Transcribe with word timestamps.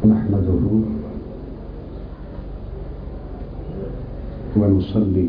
نحمده 0.00 0.64
ونصلي 4.56 5.28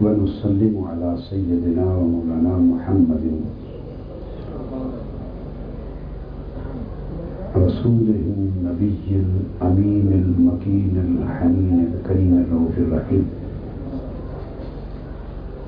ونسلم 0.00 0.74
على 0.88 1.10
سيدنا 1.28 1.84
ومولانا 1.84 2.54
محمد 2.72 3.24
رسوله 7.56 8.24
النبي 8.40 9.04
الأمين 9.20 10.08
المكين 10.24 10.94
الحنين 10.96 11.88
الكريم 11.92 12.32
الرؤوف 12.40 12.74
الرحيم. 12.78 13.24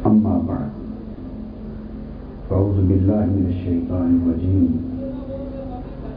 أما 0.07 0.35
بعد، 0.49 0.73
فأعوذ 2.49 2.79
بالله 2.89 3.23
من 3.29 3.47
الشيطان 3.53 4.09
الرجيم. 4.25 4.86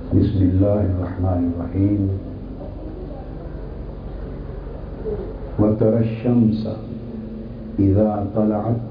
بسم 0.09 0.41
الله 0.41 0.81
الرحمن 0.90 1.41
الرحيم. 1.54 2.02
وترى 5.62 6.00
الشمس 6.02 6.62
إذا 7.80 8.26
طلعت 8.34 8.81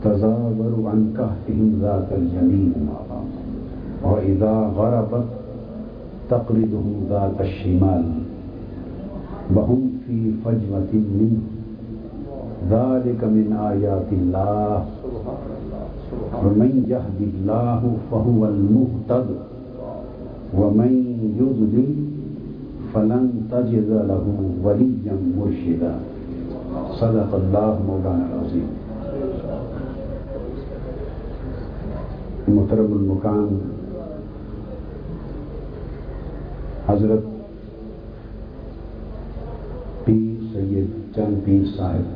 تزاور 0.00 0.72
عن 0.88 1.00
كهفهم 1.12 1.68
ذات 1.84 2.08
اليمين 2.16 2.72
وإذا 4.00 4.54
غربت 4.76 5.28
تقلدهم 6.32 6.96
ذات 7.12 7.36
الشمال. 7.40 8.04
وهم 9.52 9.82
في 10.08 10.40
فجوة 10.40 10.92
منه. 10.92 11.44
ذلك 12.72 13.20
من 13.24 13.46
آيات 13.52 14.08
الله. 14.12 14.84
ومن 16.44 16.72
يهد 16.88 17.20
الله 17.20 17.80
فهو 18.10 18.40
المهتد. 18.48 19.52
ومن 20.52 20.92
يضلل 21.40 21.92
فلن 22.94 23.24
تجد 23.50 23.90
له 23.90 24.24
وليا 24.64 25.16
مرشدا. 25.38 25.94
صدق 27.00 27.30
الله 27.34 27.72
مولانا 27.86 28.24
العظيم 28.30 28.68
محترم 32.48 32.90
المقام، 32.92 33.50
حضرت 36.88 37.24
پیر 40.04 40.36
سید 40.52 40.90
چند 41.16 41.34
پیر 41.44 41.64
صاحب 41.76 42.06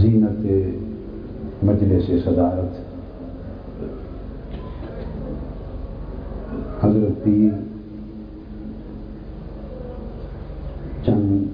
زینت 0.00 0.42
مجلس 1.62 2.06
صدارت 2.24 2.72
حضرت 6.82 7.24
پیر 7.24 7.52
چند 11.06 11.48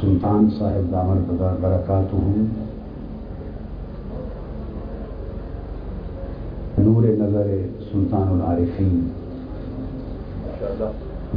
سلطان 0.00 0.48
صاحب 0.58 0.90
دامر 0.92 1.18
بدار 1.28 1.56
برکات 1.60 2.12
ہوں 2.12 2.46
نور 6.78 7.04
نظر 7.18 7.48
سلطان 7.92 8.28
العارفین 8.28 9.08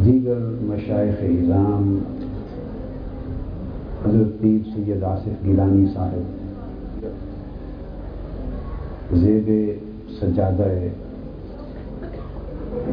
دیگر 0.06 0.40
مشائق 0.68 1.20
اظام 1.22 1.98
حضرت 4.06 4.42
پیر 4.42 4.62
سید 4.76 5.04
آصف 5.04 5.44
گیلانی 5.46 5.86
صاحب، 5.94 7.06
زیب 9.16 9.50
سجادہ 10.20 10.70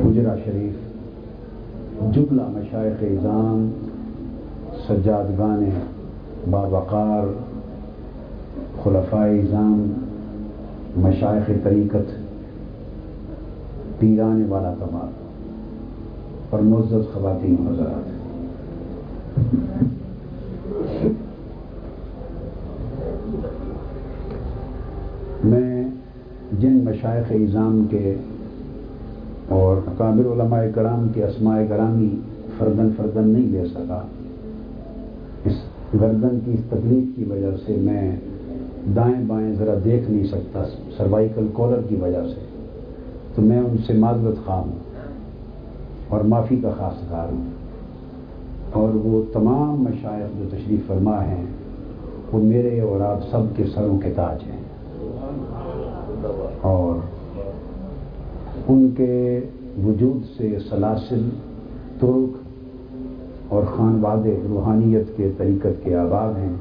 حجرہ 0.04 0.36
شریف، 0.44 2.12
جملہ 2.14 2.48
مشائق 2.48 3.02
اظام 3.02 3.70
سجادگان 4.88 5.68
باوقار 6.50 7.26
خلفۂ 8.82 9.24
اظام 9.38 9.92
مشائق 10.96 11.50
طریقت 11.64 12.06
پیرانے 13.98 14.44
والا 14.48 14.74
کمال 14.78 15.21
اور 16.52 16.60
معزز 16.60 17.04
خواتین 17.12 17.56
حضرات۔ 17.68 18.10
میں 25.44 25.84
جن 26.60 26.74
مشائق 26.84 27.32
اظام 27.32 27.84
کے 27.90 28.14
اور 29.48 29.76
اکابر 29.86 30.26
علماء 30.32 30.62
کرام 30.74 31.08
کے 31.14 31.24
اسماء 31.24 31.58
کرامی 31.68 32.10
فردن 32.58 32.88
فردن 32.96 33.28
نہیں 33.28 33.48
لے 33.48 33.64
سکا، 33.66 34.00
اس 35.44 35.56
گردن 35.94 36.38
کی 36.44 36.52
اس 36.52 36.60
تکلیف 36.68 37.16
کی 37.16 37.24
وجہ 37.24 37.56
سے 37.66 37.76
میں 37.80 38.16
دائیں 38.96 39.24
بائیں 39.26 39.54
ذرا 39.54 39.74
دیکھ 39.84 40.10
نہیں 40.10 40.24
سکتا 40.24 40.64
سروائیکل 40.96 41.46
کالر 41.52 41.80
کی 41.88 41.96
وجہ 41.96 42.22
سے، 42.34 42.40
تو 43.34 43.42
میں 43.42 43.60
ان 43.60 43.76
سے 43.86 43.92
معذرت 43.92 44.44
خواہ 44.46 44.58
ہوں۔ 44.58 44.91
اور 46.12 46.20
معافی 46.20 46.56
کا 46.56 46.70
خاص 46.78 47.10
کار 47.10 47.32
ہوں۔ 47.32 47.44
اور 48.72 48.94
وہ 48.94 49.22
تمام 49.32 49.82
مشائق 49.82 50.38
جو 50.38 50.44
تشریف 50.50 50.80
فرما 50.86 51.24
ہیں، 51.24 51.44
وہ 52.32 52.38
میرے 52.38 52.80
اور 52.80 53.00
آپ 53.00 53.18
سب 53.30 53.56
کے 53.56 53.64
سروں 53.74 53.98
کے 53.98 54.10
تاج 54.10 54.42
ہیں۔ 54.42 54.62
اور 56.60 56.98
ان 58.68 58.90
کے 58.96 59.40
وجود 59.86 60.38
سے 60.38 60.58
سلاسل، 60.70 61.28
ترک 62.00 62.36
اور 63.48 63.62
خانواد 63.76 64.26
روحانیت 64.48 65.16
کے 65.16 65.30
طریقت 65.36 65.84
کے 65.84 65.96
آباد 65.96 66.32
ہیں۔ 66.38 66.52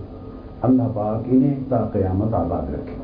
اللہ 0.61 0.83
پاک 0.93 1.27
انہیں 1.31 1.55
تا 1.69 1.85
قیامت 1.93 2.33
آباد 2.33 2.73
رکھے۔ 2.73 2.95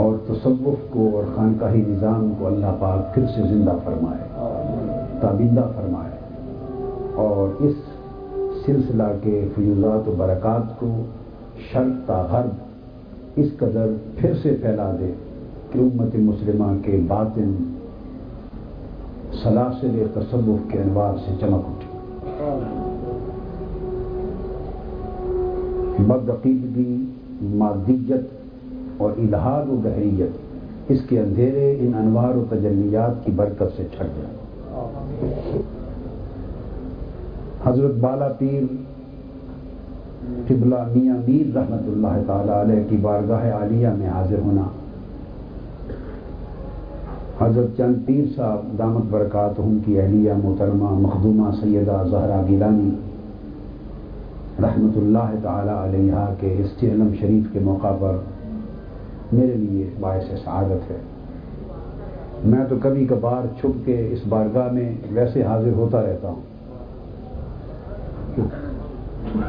اور 0.00 0.16
تصوف 0.26 0.90
کو 0.90 1.10
اور 1.14 1.24
خانقاہی 1.36 1.82
نظام 1.88 2.32
کو 2.38 2.46
اللہ 2.46 2.76
پاک 2.78 3.14
پھر 3.14 3.26
سے 3.34 3.42
زندہ 3.42 3.76
فرمائے 3.84 4.28
تابندہ 5.20 5.68
فرمائے۔ 5.76 6.18
اور 7.14 7.62
اس 7.62 7.74
سلسلہ 8.66 9.02
کے 9.22 9.48
فیوزات 9.54 10.08
و 10.08 10.14
برکات 10.16 10.80
کو 10.80 11.02
شرط 11.72 12.06
تا 12.06 12.20
غرب 12.30 12.50
اس 13.36 13.46
قدر 13.58 13.86
پھر 14.16 14.34
سے 14.42 14.56
پھیلا 14.60 14.90
دے 15.00 15.12
کہ 15.72 15.78
امت 15.78 16.14
مسلمہ 16.14 16.72
کے 16.84 17.00
باطن 17.08 17.54
سلاسل 19.42 20.04
تصوف 20.14 20.72
کے 20.72 20.78
انوار 20.78 21.14
سے 21.26 21.34
چمک 21.40 21.68
اٹھے۔ 21.68 21.98
بدعقیدگی 25.98 27.04
مادیت 27.42 28.39
اور 29.00 29.10
الہاد 29.18 29.70
و 29.70 29.76
گہریت 29.84 30.90
اس 30.92 31.00
کے 31.08 31.20
اندھیرے 31.20 31.76
ان 31.80 31.92
انوار 31.94 32.36
و 32.36 32.44
تجلیات 32.50 33.24
کی 33.24 33.32
برکت 33.36 33.76
سے 33.76 33.86
چھٹ 33.92 34.16
جائے۔ 34.16 35.58
حضرت 37.64 37.94
بالا 38.00 38.28
پیر 38.28 38.62
قبلہ 40.48 40.82
میاں 40.92 41.16
میر 41.26 41.56
رحمت 41.56 41.88
اللہ 41.88 42.16
تعالی 42.26 42.52
علیہ 42.52 42.82
کی 42.88 42.96
بارگاہ 42.96 43.44
عالیہ 43.52 43.88
میں 43.98 44.08
حاضر 44.08 44.38
ہونا۔ 44.44 44.62
حضرت 47.40 47.76
چند 47.76 47.94
پیر 48.06 48.24
صاحب 48.36 48.78
دامت 48.78 49.04
برکات 49.10 49.58
ہم 49.58 49.78
کی 49.84 50.00
اہلیہ، 50.00 50.32
محترمہ، 50.42 50.90
مخدومہ 50.98 51.50
سیدہ 51.60 52.02
زہرا 52.10 52.42
گیلانی 52.48 52.90
رحمت 54.62 54.96
اللہ 54.96 55.30
تعالی 55.42 55.72
علیہ 55.76 56.26
کے 56.40 56.54
اس 56.58 56.82
علم 56.82 57.12
شریف 57.20 57.52
کے 57.52 57.60
موقع 57.60 57.92
پر 58.00 58.16
میرے 59.32 59.54
لیے 59.54 59.90
باعث 60.00 60.24
سعادت 60.44 60.90
ہے۔ 60.90 60.96
میں 62.44 62.64
تو 62.68 62.76
کبھی 62.82 63.06
کبھار 63.06 63.46
چھپ 63.60 63.86
کے 63.86 64.08
اس 64.10 64.18
بارگاہ 64.28 64.72
میں 64.72 64.94
ویسے 65.10 65.42
حاضر 65.42 65.70
ہوتا 65.76 66.02
رہتا 66.02 66.28
ہوں۔ 66.28 66.40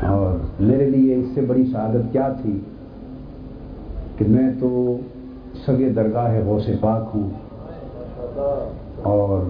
اور 0.06 0.38
میرے 0.60 0.90
لیے 0.90 1.16
اس 1.16 1.26
سے 1.36 1.42
بڑی 1.42 1.66
سعادت 1.72 2.14
کیا 2.14 2.34
تھی 2.42 2.60
کہ 4.18 4.26
میں 4.28 4.52
تو 4.60 4.98
سگے 5.68 5.90
درگاہ 5.90 6.40
غوث 6.46 6.70
پاک 6.80 7.10
ہوں۔ 7.16 7.30
اور 9.02 9.50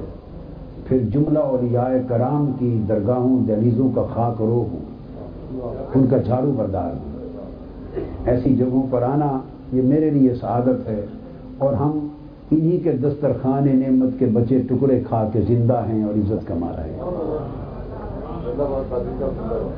پھر 0.87 0.97
جملہ 0.97 1.39
اولیاء 1.39 1.91
کرام 2.07 2.51
کی 2.59 2.81
درگاہوں 2.87 3.45
دلیزوں 3.47 3.89
کا 3.95 4.03
خاک 4.13 4.41
رو 4.41 4.65
ہوں۔ 4.71 4.79
ان 5.95 6.07
کا 6.07 6.17
جھاڑو 6.17 6.51
بردار 6.57 6.91
ہوں۔ 6.93 7.11
ایسی 8.25 8.55
جگہوں 8.55 8.83
پر 8.89 9.01
آنا 9.01 9.39
یہ 9.71 9.81
میرے 9.81 10.09
لیے 10.09 10.35
سعادت 10.35 10.87
ہے 10.87 11.05
اور 11.57 11.73
ہم 11.73 12.07
انہی 12.51 12.77
کے 12.77 12.91
دسترخوان 12.91 13.67
نعمت 13.79 14.19
کے 14.19 14.25
بچے 14.25 14.59
ٹکڑے 14.69 14.99
کھا 15.07 15.29
کے 15.33 15.41
زندہ 15.47 15.81
ہیں 15.89 16.03
اور 16.03 16.13
عزت 16.13 16.47
کما 16.47 16.71
رہے 16.77 16.89
ہیں۔ 16.89 16.99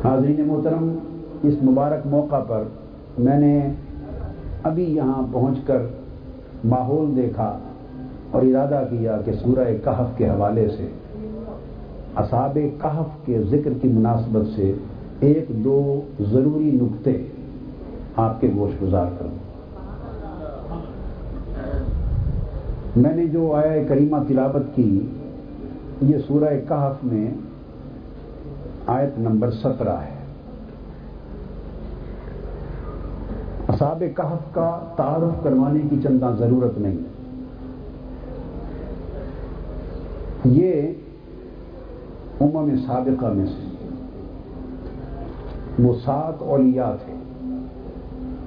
حاضرین 0.04 0.48
محترم، 0.48 0.98
اس 1.44 1.54
مبارک 1.64 2.08
موقع 2.08 2.40
پر 2.48 2.64
میں 3.18 3.40
نے 3.40 3.60
ابھی 4.64 4.84
یہاں 4.96 5.22
پہنچ 5.32 5.58
کر 5.66 5.82
ماحول 6.66 7.16
دیکھا 7.16 7.58
اور 8.32 8.42
ارادہ 8.42 8.84
کیا 8.90 9.18
کہ 9.26 9.32
سورہ 9.44 9.68
کہف 9.84 10.18
کے 10.18 10.30
حوالے 10.30 10.68
سے، 10.78 10.88
اصحاب 12.16 12.58
کہف 12.82 13.26
کے 13.26 13.42
ذکر 13.50 13.74
کی 13.82 13.88
مناسبت 13.88 14.56
سے 14.56 14.74
ایک 15.20 15.50
دو 15.50 16.02
ضروری 16.32 16.72
نقطے 16.72 17.18
آپ 18.16 18.42
کے 18.42 18.48
گوشت 18.56 18.82
گزار 18.82 19.08
کروں۔ 19.20 19.43
میں 22.96 23.16
نے 23.16 23.26
جو 23.26 23.54
آیا 23.54 23.84
کریمہ 23.88 24.18
تلاوت 24.28 24.76
کی، 24.76 25.08
یہ 26.02 26.18
سورہ 26.28 26.54
کہف 26.70 27.04
میں 27.04 27.32
آیت 28.88 29.20
نمبر 29.20 29.52
سترہ 29.52 29.96
ہے۔ 29.98 30.14
اصحاب 33.68 34.00
کہف 34.00 34.54
کا 34.54 34.94
تعارف 34.96 35.44
کروانے 35.44 35.80
کی 35.90 35.96
چندہ 36.04 36.32
ضرورت 36.40 36.78
نہیں۔ 36.78 36.98
یہ 40.46 40.94
امم 42.42 42.76
سابقہ 42.86 43.26
میں 43.26 43.46
سے 43.46 43.88
وہ 45.80 45.94
سات 46.06 46.42
اولیاء 46.42 46.92
تھے، 47.06 47.14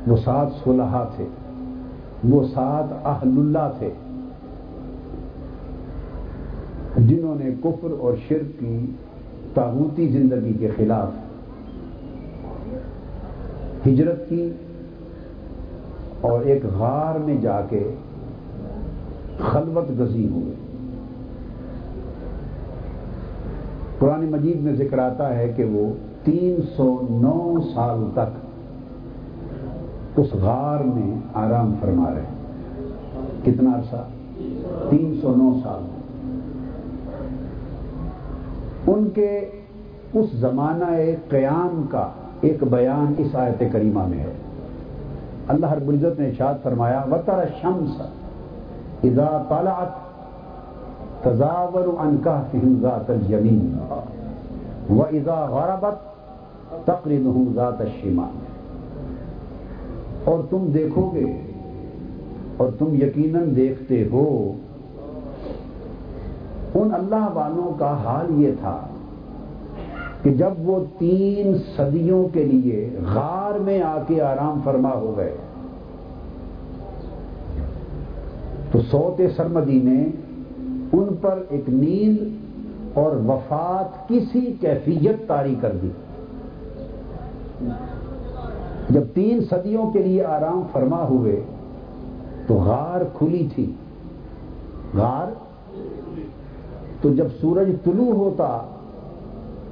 وہ 0.07 0.17
سات 0.17 0.65
صلحہ 0.65 1.05
تھے، 1.17 1.25
وہ 2.29 2.45
سات 2.55 3.07
اہل 3.07 3.39
اللہ 3.39 3.71
تھے۔ 3.79 3.91
جنہوں 6.97 7.35
نے 7.35 7.51
کفر 7.63 7.89
اور 7.99 8.13
شرک 8.29 8.61
کی 8.61 8.87
تاغوتی 9.55 10.09
زندگی 10.09 10.53
کے 10.53 10.69
خلاف 10.77 11.09
ہجرت 13.87 14.29
کی 14.29 14.53
اور 16.21 16.41
ایک 16.41 16.65
غار 16.79 17.19
میں 17.19 17.37
جا 17.41 17.61
کے 17.71 17.95
خلوت 19.39 20.01
گزی 20.01 20.29
ہوئے۔ 20.29 20.55
قرآن 23.99 24.25
مجید 24.25 24.61
میں 24.61 24.73
ذکر 24.73 24.99
آتا 24.99 25.37
ہے 25.37 25.53
کہ 25.57 25.65
وہ 25.65 25.93
تین 26.25 26.57
سو 26.77 27.01
نو 27.11 27.59
سال 27.75 28.11
تک 28.15 28.47
اس 30.17 30.35
غار 30.35 30.85
میں 30.85 31.17
آرام 31.35 31.75
فرما 31.81 32.11
رہے۔ 32.11 32.25
کتنا 33.45 33.71
عرصہ؟ 33.71 34.09
تین 34.91 35.19
سو 35.23 35.35
نو 35.37 35.61
سال۔ 35.63 35.96
ان 38.87 39.09
کے 39.15 39.29
اس 40.15 40.33
زمانہ 40.33 40.91
قیام 41.29 41.83
کا 41.91 42.09
ایک 42.41 42.63
بیان 42.71 43.15
اس 43.19 43.35
آیت 43.35 43.63
کریمہ 43.73 44.07
میں 44.07 44.19
ہے۔ 44.19 44.33
اللہ 45.49 45.67
ہر 45.67 45.77
العزت 45.77 46.21
نے 46.21 46.29
اشاد 46.29 46.63
فرمایا 46.63 47.05
وطر 47.11 47.45
شمس 47.61 48.01
اذا 49.05 49.31
طلعت 49.49 50.05
تزاور 51.25 51.87
عن 52.01 52.17
كهفهم 52.25 52.75
ذات 52.83 53.11
اليمين 53.11 53.79
واذا 54.91 55.39
غربت 55.51 56.05
تقرضهم 56.87 57.53
ذات 57.55 57.81
الشمال 57.81 58.45
اور 60.25 60.39
تم 60.51 60.67
دیکھو 60.75 61.11
گے 61.15 61.25
اور 62.57 62.71
تم 62.79 62.95
یقیناً 62.95 63.57
دیکھتے 63.57 64.05
ہو 64.13 64.27
ان 66.79 66.95
اللہ 66.95 67.29
والوں 67.35 67.79
کا 67.79 67.93
حال 68.05 68.41
یہ 68.43 68.53
تھا 68.61 68.81
کہ 70.23 70.31
جب 70.31 70.53
وہ 70.59 70.85
تین 70.99 71.57
صدیوں 71.77 72.29
کے 72.29 72.45
لیے 72.45 72.97
غار 73.15 73.59
میں 73.59 73.83
آ 73.83 73.99
کے 74.07 74.23
آرام 74.23 74.61
فرما 74.65 74.93
ہو 74.93 75.15
گئے، 75.17 75.37
تو 78.73 78.81
سوت 78.91 79.21
سرمدی 79.37 79.81
نے 79.85 80.05
ان 80.93 81.15
پر 81.21 81.43
ایک 81.49 81.69
نیند 81.69 82.97
اور 82.99 83.17
وفات 83.17 84.09
کسی 84.09 84.53
کیفیت 84.61 85.29
تاری 85.29 85.55
کر 85.61 85.73
دی۔ 85.83 85.91
جب 88.91 89.03
تین 89.15 89.41
صدیوں 89.51 89.91
کے 89.91 90.03
لیے 90.03 90.25
آرام 90.25 90.63
فرما 90.73 91.03
ہوئے 91.03 91.41
تو 92.47 92.55
غار 92.55 93.05
کھلی 93.19 93.49
تھی۔ 93.55 93.73
غار 94.95 95.46
تو 97.03 97.15
جب 97.15 97.27
سورج 97.41 97.71
طلوع 97.85 98.15
ہوتا 98.15 98.59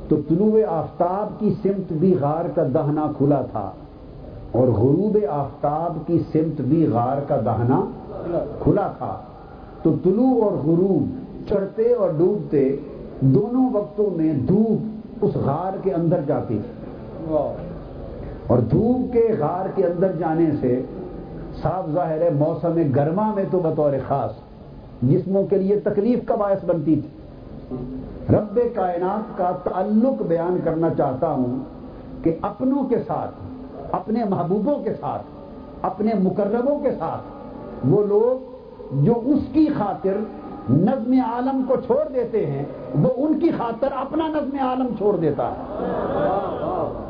تو 0.09 0.17
طلوع 0.29 0.61
آفتاب 0.69 1.41
کی 1.41 1.55
سمت 1.63 1.93
بھی 1.93 2.17
غار 2.21 2.49
کا 2.55 2.63
دہنا 2.75 3.13
کھلا 3.19 3.43
تھا 3.43 3.71
اور 4.53 4.69
غروب 4.69 5.19
آفتاب 5.31 6.07
کی 6.07 6.19
سمت 6.33 6.61
بھی 6.61 6.89
غار 6.93 7.21
کا 7.29 7.37
دہنا 7.37 7.85
کھلا 8.63 8.93
تھا۔ 8.99 9.21
تو 9.83 9.95
طلوع 10.05 10.45
اور 10.45 10.53
غروب 10.53 11.09
چڑھتے 11.49 11.93
اور 11.93 12.11
ڈوبتے 12.19 12.77
دونوں 13.21 13.71
وقتوں 13.73 14.17
میں 14.17 14.33
دھوپ 14.35 14.87
اس 15.21 15.35
غار 15.35 15.77
کے 15.83 15.93
اندر 15.93 16.21
جاتی 16.27 16.59
تھی۔ 16.59 17.35
اور 18.47 18.59
دھوپ 18.59 19.13
کے 19.13 19.29
غار 19.39 19.69
کے 19.75 19.87
اندر 19.87 20.13
جانے 20.19 20.47
سے 20.61 20.83
صاف 21.63 21.91
ظاہر 21.91 22.23
ہے، 22.23 22.31
موسم 22.39 22.83
گرما 22.97 23.33
میں 23.35 23.45
تو 23.51 23.59
بطور 23.59 23.93
خاص 24.09 24.31
جسموں 25.09 25.47
کے 25.47 25.59
لیے 25.59 25.81
تکلیف 25.81 26.19
کا 26.27 26.35
باعث 26.35 26.65
بنتی 26.65 27.01
تھی؟ 27.01 27.09
رب 28.31 28.59
کائنات 28.75 29.39
کا 29.39 29.51
تعلق 29.65 30.23
بیان 30.23 30.59
کرنا 30.65 30.89
چاہتا 30.97 31.31
ہوں 31.31 31.59
کہ 32.25 32.37
اپنوں 32.43 32.85
کے 32.85 32.97
ساتھ، 33.07 33.35
اپنے 33.93 34.25
محبوبوں 34.25 34.79
کے 34.85 34.91
ساتھ، 35.01 35.23
اپنے 35.83 36.15
مقربوں 36.15 36.79
کے 36.79 36.91
ساتھ 36.99 37.87
وہ 37.87 38.07
لوگ 38.07 38.53
جو 39.05 39.13
اس 39.25 39.39
کی 39.53 39.67
خاطر 39.79 40.17
نظم 40.71 41.15
عالم 41.27 41.63
کو 41.69 41.77
چھوڑ 41.87 42.13
دیتے 42.15 42.47
ہیں، 42.47 42.65
وہ 43.03 43.09
ان 43.17 43.39
کی 43.39 43.51
خاطر 43.51 43.89
اپنا 43.97 44.29
نظم 44.29 44.57
عالم 44.61 44.87
چھوڑ 44.99 45.17
دیتا 45.17 45.51
ہے۔ 45.51 45.63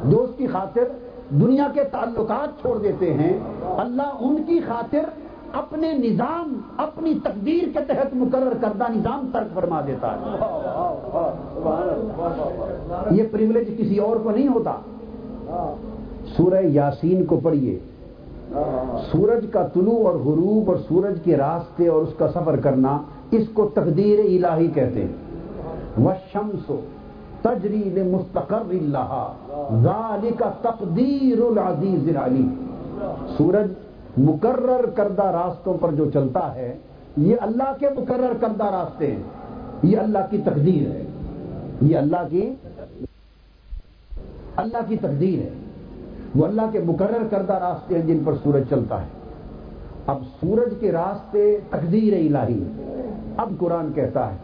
جو 0.05 0.23
اس 0.23 0.31
کی 0.37 0.47
خاطر 0.47 0.85
دنیا 1.31 1.67
کے 1.75 1.85
تعلقات 1.85 2.61
چھوڑ 2.61 2.79
دیتے 2.79 3.14
ہیں، 3.14 3.38
اللہ 3.76 4.17
ان 4.20 4.43
کی 4.47 4.61
خاطر 4.61 5.02
اپنے 5.55 5.93
نظام، 5.93 6.61
اپنی 6.77 7.15
تقدیر 7.23 7.78
کے 7.78 7.85
تحت 7.87 8.14
مقرر 8.14 8.52
کردہ 8.61 8.85
نظام 8.90 9.31
ترک 9.33 9.55
فرما 9.55 9.81
دیتا 9.87 10.12
ہے۔ 10.12 10.37
یہ 13.11 13.23
پریولیج 13.31 13.69
کسی 13.78 13.99
اور 13.99 14.17
کو 14.17 14.31
نہیں 14.31 14.49
ہوتا۔ 14.49 14.73
سورہ 16.37 16.62
یاسین 16.62 17.25
کو 17.25 17.40
پڑھیے۔ 17.43 17.78
سورج 19.12 19.47
کا 19.52 19.67
طلوع 19.67 20.07
اور 20.07 20.14
غروب 20.14 20.71
اور 20.71 20.76
سورج 20.88 21.19
کے 21.25 21.37
راستے 21.37 21.88
اور 21.88 22.02
اس 22.02 22.14
کا 22.19 22.28
سفر 22.28 22.57
کرنا، 22.57 22.99
اس 23.31 23.49
کو 23.52 23.71
تقدیر 23.75 24.19
الہی 24.19 24.69
کہتے 24.69 25.00
ہیں۔ 25.00 25.12
وہ 25.99 26.11
شمس 26.33 26.71
تجریل 27.43 28.02
مستقر 28.02 28.62
اللہ 28.71 29.33
ذالک 29.83 30.43
تقدیر 30.62 31.43
العزیز 31.43 32.17
العلی 32.17 32.49
سورج 33.38 33.84
مقرر 34.16 34.87
کردہ 34.87 35.23
راستوں 35.23 35.75
پر 35.80 35.92
جو 35.92 36.11
چلتا 36.11 36.54
ہے، 36.54 36.78
یہ 37.16 37.37
اللہ 37.40 37.73
کے 37.80 37.87
مقرر 37.97 38.33
کردہ 38.40 38.64
راستے 38.64 39.11
ہیں۔ 39.11 39.23
یہ 39.83 39.99
اللہ 39.99 40.18
کی 40.30 40.38
تقدیر 40.38 40.90
ہے۔ 40.90 41.04
یہ 41.80 41.97
اللہ 41.97 42.16
کی 42.30 42.54
اللہ 44.56 44.78
کی 44.88 44.97
تقدیر 44.97 45.38
ہے۔ 45.38 45.50
وہ 46.35 46.47
اللہ 46.47 46.62
کے 46.73 46.80
مقرر 46.85 47.28
کردہ 47.30 47.52
راستے 47.52 47.94
ہیں 47.94 48.06
جن 48.06 48.18
پر 48.25 48.33
سورج 48.42 48.62
چلتا 48.71 49.02
ہے۔ 49.02 49.06
اب 50.06 50.23
سورج 50.40 50.75
کے 50.80 50.92
راستے 50.92 51.59
تقدیر 51.71 52.12
الہی 52.12 52.64
اب 53.37 53.52
قرآن 53.59 53.92
کہتا 53.92 54.33
ہے، 54.33 54.37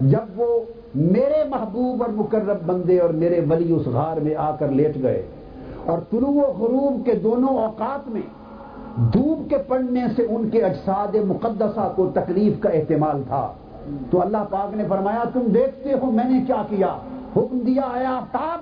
جب 0.00 0.40
وہ 0.40 0.60
میرے 0.94 1.44
محبوب 1.48 2.02
اور 2.02 2.10
مقرب 2.12 2.66
بندے 2.66 2.98
اور 2.98 3.10
میرے 3.10 3.40
ولی 3.50 3.72
اس 3.72 3.86
غار 3.86 4.16
میں 4.16 4.34
آ 4.34 4.56
کر 4.56 4.68
لیٹ 4.68 5.02
گئے 5.02 5.26
اور 5.84 5.98
طلوع 6.10 6.32
و 6.32 6.52
غروب 6.58 7.06
کے 7.06 7.12
دونوں 7.12 7.48
اوقات 7.48 8.08
میں 8.08 8.22
دھوپ 8.96 9.50
کے 9.50 9.58
پڑنے 9.58 10.04
سے 10.16 10.26
ان 10.28 10.50
کے 10.50 10.62
اجساد 10.62 11.14
مقدسہ 11.14 11.92
کو 11.96 12.10
تکلیف 12.14 12.60
کا 12.60 12.68
احتمال 12.68 13.22
تھا۔ 13.28 13.52
تو 14.10 14.22
اللہ 14.22 14.36
پاک 14.50 14.76
نے 14.76 14.84
فرمایا، 14.88 15.22
تم 15.32 15.40
دیکھتے 15.40 15.92
ہو 15.92 16.10
میں 16.10 16.24
نے 16.24 16.44
کیا 16.46 16.62
کیا؟ 16.68 16.96
حکم 17.36 17.58
دیا 17.58 17.82
ہے 17.96 18.04
آفتاب 18.04 18.58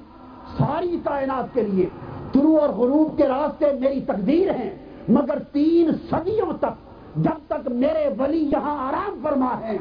ساری 0.58 1.00
کائنات 1.04 1.54
کے 1.54 1.62
لیے۔ 1.62 1.86
طلوع 2.32 2.60
اور 2.60 2.68
غروب 2.68 3.16
کے 3.16 3.28
راستے 3.28 3.66
میری 3.80 4.00
تقدیر 4.00 4.50
ہیں، 4.50 4.70
مگر 5.08 5.38
تین 5.52 5.90
صدیوں 6.10 6.52
تک 6.60 6.92
جب 7.16 7.46
تک 7.46 7.68
میرے 7.68 8.08
ولی 8.18 8.38
یہاں 8.38 8.88
آرام 8.88 9.18
فرما 9.22 9.60
ہے 9.60 9.76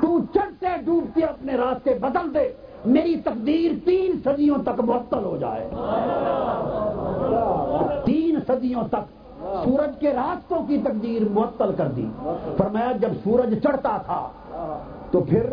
تو 0.00 0.18
چڑھتے 0.34 0.66
ڈوبتے 0.84 1.20
اپنے 1.20 1.54
راستے 1.54 1.94
بدل 1.94 2.34
دے۔ 2.34 2.52
میری 2.84 3.16
تقدیر 3.16 3.72
تین 3.84 4.20
صدیوں 4.24 4.58
تک 4.62 4.80
معطل 4.80 5.24
ہو 5.24 5.36
جائے۔ 5.36 5.68
تین 8.04 8.38
صدیوں 8.46 8.82
تک 8.88 9.21
سورج 9.64 9.98
کے 9.98 10.12
راستوں 10.12 10.66
کی 10.66 10.78
تقدیر 10.78 11.22
معطل 11.32 11.72
کر 11.76 11.88
دی۔ 11.96 12.06
فرمایا 12.56 12.92
جب 12.92 13.08
سورج 13.24 13.54
چڑھتا 13.62 13.96
تھا، 14.06 14.28
تو 15.10 15.20
پھر 15.20 15.46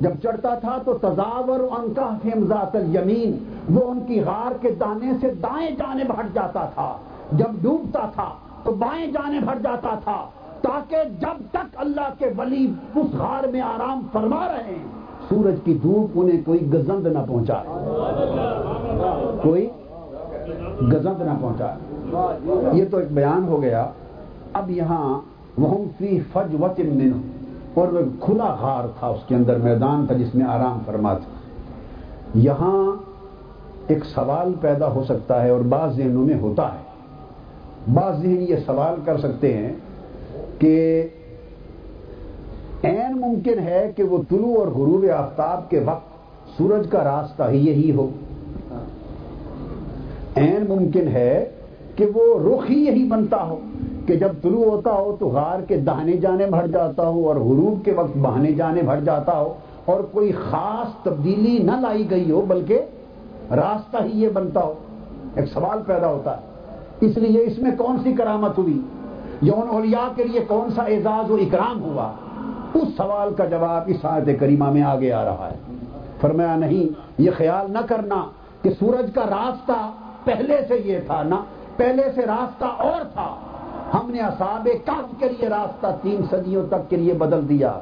جب 0.00 0.10
چڑھتا 0.22 0.54
تھا، 0.54 0.78
تو 0.84 0.92
تزاور 0.98 1.60
ان 1.60 1.92
کا 1.94 2.08
ذات 2.48 2.76
یمین 2.94 3.32
وہ 3.68 3.90
ان 3.90 4.00
کی 4.06 4.20
غار 4.20 4.58
کے 4.60 4.70
دانے 4.70 5.12
سے 5.20 5.30
دائیں 5.42 5.70
جانے 5.70 6.04
ہٹ 6.20 6.34
جاتا 6.34 6.64
تھا۔ 6.74 6.96
جب 7.32 7.62
ڈوبتا 7.62 8.06
تھا، 8.14 8.28
تو 8.64 8.72
بائیں 8.72 9.06
جانے 9.06 9.38
ہٹ 9.38 9.62
جاتا 9.62 9.94
تھا۔ 10.04 10.24
تاکہ 10.62 10.96
جب 11.20 11.42
تک 11.50 11.76
اللہ 11.76 12.08
کے 12.18 12.26
ولی 12.36 12.66
اس 12.94 13.14
غار 13.18 13.46
میں 13.46 13.60
آرام 13.60 14.00
فرما 14.12 14.46
رہے 14.48 14.62
ہیں، 14.64 14.84
سورج 15.28 15.54
کی 15.64 15.78
دھوپ 15.82 16.10
انہیں 16.14 16.40
کوئی 16.46 16.72
گزند 16.72 17.06
نہ 17.06 17.18
پہنچائے۔ 17.28 17.66
کوئی 19.42 19.70
گزند 20.92 21.22
نہ 21.22 21.34
پہنچائے۔ 21.40 21.83
یہ 22.72 22.84
تو 22.90 22.96
ایک 22.96 23.12
بیان 23.12 23.48
ہو 23.48 23.62
گیا۔ 23.62 23.86
اب 24.52 24.70
یہاں 24.70 25.20
وہ 25.58 25.84
فی 25.98 26.20
فج 26.32 26.54
وطن 26.60 27.10
اور 27.74 27.88
وہ 27.88 28.00
کھلا 28.20 28.56
غار 28.60 28.84
تھا 28.98 29.06
اس 29.06 29.28
کے 29.28 29.34
اندر 29.34 29.56
میدان 29.56 30.06
تھا 30.06 30.14
جس 30.14 30.34
میں 30.34 30.46
آرام 30.46 30.78
فرما 30.86 31.14
تھا 31.14 31.30
یہاں 32.34 32.92
ایک 33.86 34.04
سوال 34.04 34.52
پیدا 34.60 34.88
ہو 34.88 35.04
سکتا 35.04 35.42
ہے 35.42 35.50
اور 35.50 35.60
بعض 35.60 35.96
ذہنوں 35.96 36.24
میں 36.24 36.38
ہوتا 36.40 36.68
ہے۔ 36.68 36.82
بعض 37.94 38.22
ذہن 38.22 38.44
یہ 38.48 38.56
سوال 38.66 38.94
کر 39.04 39.18
سکتے 39.18 39.56
ہیں 39.56 39.72
کہ 40.58 41.08
این 42.82 43.20
ممکن 43.20 43.58
ہے 43.58 43.92
کہ 43.96 44.02
وہ 44.02 44.18
طلوع 44.28 44.58
اور 44.58 44.66
غروب 44.66 45.04
آفتاب 45.16 45.70
کے 45.70 45.80
وقت 45.84 46.58
سورج 46.58 46.86
کا 46.90 47.04
راستہ 47.04 47.42
ہی 47.50 47.58
یہی 47.58 47.92
ہو۔ 47.92 48.10
این 50.34 50.64
ممکن 50.68 51.08
ہے 51.08 51.50
کہ 51.96 52.06
وہ 52.14 52.54
رخ 52.54 52.70
ہی 52.70 52.84
یہی 52.84 53.04
بنتا 53.04 53.48
ہو 53.48 53.58
کہ 54.06 54.16
جب 54.16 54.28
طلوع 54.42 54.64
ہوتا 54.64 54.92
ہو 54.92 55.16
تو 55.18 55.28
غار 55.28 55.60
کے 55.60 55.76
دہنے 55.76 56.12
جانے 56.12 56.46
بھر 56.46 56.66
جاتا 56.66 57.08
ہو 57.08 57.28
اور 57.28 57.36
غروب 57.36 57.84
کے 57.84 57.92
وقت 57.92 58.16
بہانے 58.16 58.52
جانے 58.52 58.82
بھر 58.82 59.00
جاتا 59.00 59.40
ہو 59.40 59.54
اور 59.84 60.00
کوئی 60.00 60.32
خاص 60.32 61.02
تبدیلی 61.02 61.58
نہ 61.58 61.70
لائی 61.80 62.10
گئی 62.10 62.30
ہو 62.30 62.44
بلکہ 62.48 62.78
راستہ 63.50 63.96
ہی 64.04 64.22
یہ 64.22 64.28
بنتا 64.28 64.60
ہو۔ 64.60 64.74
ایک 65.34 65.48
سوال 65.52 65.78
پیدا 65.86 66.06
ہوتا 66.06 66.36
ہے۔ 66.36 66.42
اس 67.00 67.16
لیے 67.16 67.42
اس 67.42 67.58
میں 67.58 67.70
کون 67.78 67.96
سی 68.02 68.12
کرامت 68.12 68.58
ہوئی؟ 68.58 68.80
یون 69.42 69.68
اولیاء 69.68 70.16
کے 70.16 70.24
لیے 70.24 70.40
کون 70.48 70.70
سا 70.70 70.82
اعزاز 70.82 71.30
و 71.30 71.34
اکرام 71.34 71.82
ہوا؟ 71.82 72.12
اس 72.74 72.88
سوال 72.96 73.34
کا 73.34 73.44
جواب 73.44 73.82
اس 73.86 73.96
آیت 74.02 74.40
کریمہ 74.40 74.70
میں 74.70 74.82
آگے 74.82 75.12
آ 75.12 75.24
رہا 75.24 75.50
ہے۔ 75.52 75.76
فرمایا 76.20 76.56
نہیں، 76.56 76.92
یہ 77.18 77.30
خیال 77.36 77.72
نہ 77.72 77.78
کرنا 77.88 78.26
کہ 78.62 78.70
سورج 78.70 79.10
کا 79.14 79.20
راستہ 79.20 79.90
پہلے 80.24 80.58
سے 80.68 80.80
یہ 80.84 80.98
تھا، 81.06 81.22
نہ 81.22 81.34
پہلے 81.76 82.02
سے 82.14 82.26
راستہ 82.26 82.64
اور 82.64 83.04
تھا۔ 83.04 83.34
ہم 83.94 84.10
نے 84.10 84.18
اصحاب 84.20 84.68
کف 84.84 85.18
کے 85.18 85.28
لیے 85.28 85.48
راستہ 85.48 85.86
تین 86.02 86.20
صدیوں 86.30 86.66
تک 86.68 86.90
کے 86.90 86.96
لیے 86.96 87.14
بدل 87.14 87.48
دیا۔ 87.48 87.72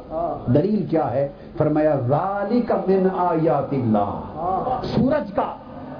دلیل 0.46 0.86
کیا 0.86 1.10
ہے؟ 1.10 1.28
فرمایا، 1.56 1.94
ذالک 1.94 2.72
من 2.72 3.08
آیات 3.18 3.72
اللہ۔ 3.72 4.20
سورج 4.82 5.32
کا 5.32 5.54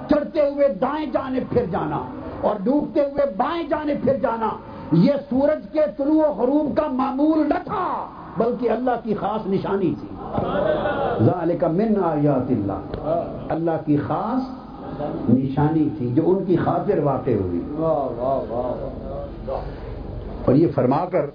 چڑھتے 0.09 0.49
ہوئے 0.49 0.67
دائیں 0.67 1.05
جانے 1.11 1.39
پھر 1.49 1.65
جانا 1.65 1.99
اور 2.41 2.55
ڈوبتے 2.63 3.01
ہوئے 3.01 3.25
بائیں 3.37 3.67
جانے 3.69 3.93
پھر 4.03 4.17
جانا، 4.17 4.49
یہ 4.91 5.13
سورج 5.29 5.69
کے 5.71 5.81
طلوع 5.97 6.27
و 6.27 6.31
غروب 6.31 6.77
کا 6.77 6.87
معمول 6.91 7.39
نہ 7.49 7.63
تھا، 7.63 8.05
بلکہ 8.37 8.69
اللہ 8.69 8.91
کی 9.03 9.13
خاص 9.13 9.47
نشانی 9.47 9.93
تھی۔ 9.99 10.07
ذالک 11.25 11.63
من 11.63 12.03
آیات 12.03 12.51
اللہ۔ 12.51 12.79
اللہ 13.49 13.71
کی 13.85 13.97
خاص 13.97 14.62
نشانی 15.29 15.89
تھی 15.97 16.09
جو 16.15 16.21
ان 16.25 16.43
کی 16.47 16.55
خاطر 16.55 16.99
واقع 17.03 17.31
ہوئی۔ 17.31 17.59
اور 20.45 20.55
یہ 20.55 20.67
فرما 20.75 21.05
کر 21.05 21.25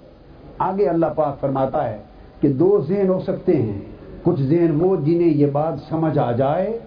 آگے 0.57 0.85
اللہ 0.85 1.05
پاک 1.15 1.39
فرماتا 1.39 1.89
ہے 1.89 1.97
کہ 2.41 2.53
دو 2.53 2.81
ذہن 2.87 3.09
ہو 3.09 3.19
سکتے 3.19 3.61
ہیں۔ 3.61 3.79
کچھ 4.23 4.41
ذہن 4.41 4.77
وہ 4.81 4.95
جنہیں 4.95 5.29
یہ 5.29 5.45
بات 5.45 5.73
سمجھ 5.89 6.17
آ 6.17 6.31
جائے 6.31 6.79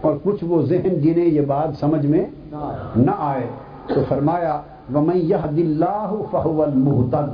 اور 0.00 0.14
کچھ 0.22 0.44
وہ 0.44 0.62
ذہن 0.62 1.00
جنہیں 1.00 1.26
یہ 1.26 1.40
بات 1.40 1.68
سمجھ 1.80 2.06
میں 2.06 2.24
نہ 2.96 3.10
آئے۔ 3.18 3.46
تو 3.86 4.00
فرمایا 4.08 4.60
فہول 6.30 6.70
محتد 6.74 7.28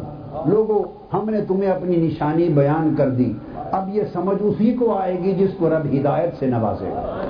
لوگوں 0.49 0.83
ہم 1.17 1.31
نے 1.31 1.41
تمہیں 1.41 1.71
اپنی 1.71 1.97
نشانی 1.97 2.49
بیان 2.49 2.95
کر 2.99 3.09
دی۔ 3.11 3.33
اب 3.73 3.97
یہ 3.97 4.03
سمجھ 4.13 4.39
اسی 4.41 4.73
کو 4.73 4.99
آئے 4.99 5.19
گی 5.19 5.33
جس 5.33 5.51
کو 5.59 5.69
رب 5.69 5.87
ہدایت 6.01 6.35
سے 6.39 6.47
نوازے 6.47 6.85
گا۔ 6.85 7.21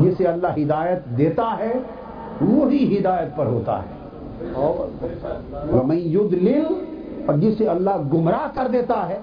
جسے 0.00 0.24
اللہ 0.24 0.46
ہدایت 0.46 1.18
دیتا 1.18 1.56
ہے، 1.58 1.72
وہی 2.40 2.98
ہدایت 2.98 3.36
پر 3.36 3.46
ہوتا 3.46 3.78
ہے۔ 3.78 4.02
اور 7.26 7.34
جسے 7.38 7.66
اللہ 7.66 7.90
گمراہ 8.12 8.48
کر 8.54 8.68
دیتا 8.72 9.08
ہے، 9.08 9.18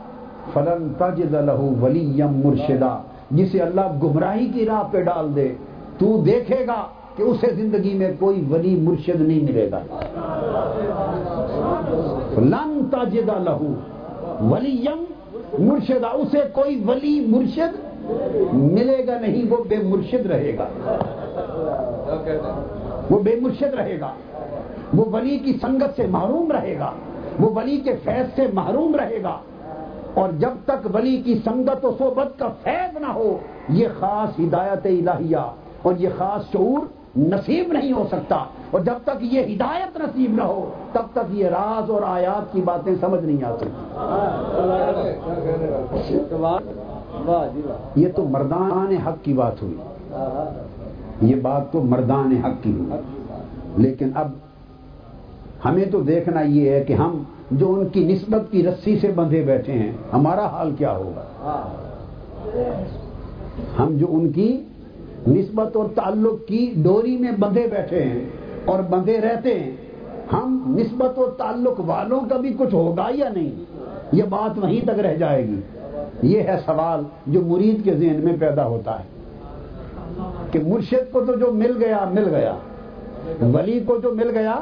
فلن 0.53 0.93
تجد 0.97 1.33
لہو 1.33 1.75
ولی 1.81 2.21
مرشدہ 2.23 3.01
جسے 3.31 3.59
اللہ 3.59 3.97
گمراہی 4.03 4.45
کی 4.45 4.65
راہ 4.65 4.83
پہ 4.91 5.01
ڈال 5.01 5.35
دے، 5.35 5.53
تو 5.97 6.23
دیکھے 6.25 6.67
گا 6.67 6.85
کہ 7.15 7.23
اسے 7.23 7.53
زندگی 7.53 7.93
میں 7.93 8.11
کوئی 8.19 8.45
ولی 8.49 8.75
مرشد 8.75 9.21
نہیں 9.21 9.43
ملے 9.43 9.69
گا۔ 9.71 9.79
لن 12.37 12.85
تجد 12.91 13.29
لہو 13.43 13.73
ولی 14.41 14.85
مرشدہ 15.59 16.07
اسے 16.07 16.39
کوئی 16.53 16.83
ولی 16.87 17.25
مرشد 17.27 17.88
ملے 18.53 19.07
گا 19.07 19.19
نہیں، 19.19 19.51
وہ 19.51 19.63
بے 19.69 19.75
مرشد 19.83 20.25
رہے 20.25 20.57
گا۔ 20.57 20.67
وہ 23.11 23.19
بے 23.19 23.35
مرشد 23.41 23.73
رہے 23.73 23.99
گا۔ 23.99 24.13
وہ 24.93 25.05
ولی 25.11 25.37
کی 25.37 25.53
سنگت 25.61 25.95
سے 25.95 26.07
محروم 26.07 26.51
رہے 26.51 26.79
گا۔ 26.79 26.91
وہ 27.39 27.55
ولی 27.55 27.77
کے 27.77 27.95
فیض 28.03 28.35
سے 28.35 28.41
محروم 28.53 28.95
رہے 28.95 29.23
گا۔ 29.23 29.37
اور 30.13 30.29
جب 30.39 30.49
تک 30.65 30.87
ولی 30.93 31.17
کی 31.17 31.39
سنگت 31.45 31.85
و 31.85 31.95
صحبت 31.99 32.39
کا 32.39 32.47
فیض 32.63 32.97
نہ 32.97 33.07
ہو، 33.07 33.37
یہ 33.69 33.87
خاص 33.99 34.39
ہدایت 34.39 34.85
الہیہ 34.85 35.37
اور 35.81 35.93
یہ 35.97 36.09
خاص 36.17 36.51
شعور 36.51 36.79
نصیب 37.17 37.71
نہیں 37.71 37.91
ہو 37.91 38.05
سکتا۔ 38.07 38.43
اور 38.71 38.79
جب 38.79 38.93
تک 39.03 39.17
یہ 39.21 39.55
ہدایت 39.55 39.97
نصیب 39.97 40.31
نہ 40.31 40.43
ہو، 40.43 40.69
تب 40.91 41.03
تک 41.11 41.31
یہ 41.31 41.45
راز 41.45 41.89
اور 41.89 42.01
آیات 42.05 42.53
کی 42.53 42.61
باتیں 42.61 42.95
سمجھ 43.01 43.23
نہیں 43.23 43.43
آتی۔ 43.43 43.65
یہ 47.95 48.07
تو 48.15 48.25
مردان 48.25 48.95
حق 49.07 49.25
کی 49.25 49.33
بات 49.33 49.61
ہوئی۔ 49.61 49.75
یہ 51.21 51.35
بات 51.41 51.71
تو 51.71 51.81
مردان 51.81 52.31
حق 52.45 52.63
کی 52.63 52.71
ہوئی۔ 52.71 52.89
لیکن 53.77 54.09
اب 54.15 54.27
ہمیں 55.65 55.85
تو 55.91 56.01
دیکھنا 56.01 56.41
یہ 56.41 56.69
ہے 56.69 56.83
کہ 56.83 56.93
ہم 56.93 57.23
جو 57.51 57.73
ان 57.73 57.87
کی 57.87 58.13
نسبت 58.13 58.51
کی 58.51 58.63
رسی 58.63 58.99
سے 58.99 59.11
بندھے 59.15 59.41
بیٹھے 59.41 59.73
ہیں 59.73 59.91
ہمارا 60.13 60.47
حال 60.47 60.75
کیا 60.77 60.91
ہوگا؟ 60.91 61.21
ہم 63.79 63.97
جو 63.97 64.05
ان 64.09 64.31
کی 64.31 64.63
نسبت 65.27 65.75
اور 65.75 65.85
تعلق 65.95 66.47
کی 66.47 66.73
ڈوری 66.75 67.17
میں 67.17 67.31
بندھے 67.39 67.67
بیٹھے 67.71 68.03
ہیں 68.03 68.25
اور 68.65 68.79
بندھے 68.89 69.21
رہتے 69.21 69.59
ہیں 69.59 69.71
ہم 70.33 70.75
نسبت 70.79 71.17
اور 71.17 71.27
تعلق 71.27 71.79
والوں 71.79 72.19
کا 72.29 72.37
بھی 72.37 72.53
کچھ 72.57 72.73
ہوگا 72.73 73.05
یا 73.13 73.29
نہیں؟ 73.29 73.51
یہ 74.11 74.23
بات 74.29 74.59
وہیں 74.59 74.81
تک 74.83 74.99
رہ 74.99 75.15
جائے 75.15 75.47
گی۔ 75.47 75.59
یہ 76.21 76.41
ہے 76.41 76.57
سوال 76.65 77.03
جو 77.27 77.41
مرید 77.41 77.83
کے 77.83 77.95
ذہن 77.95 78.21
میں 78.23 78.33
پیدا 78.39 78.65
ہوتا 78.65 78.99
ہے 78.99 79.03
کہ 80.51 80.59
مرشد 80.59 81.11
کو 81.11 81.25
تو 81.25 81.35
جو 81.35 81.51
مل 81.53 81.83
گیا 81.83 82.05
مل 82.11 82.27
گیا۔ 82.35 82.55
ولی 83.53 83.79
کو 83.79 83.97
جو 83.97 84.15
مل 84.15 84.29
گیا 84.29 84.55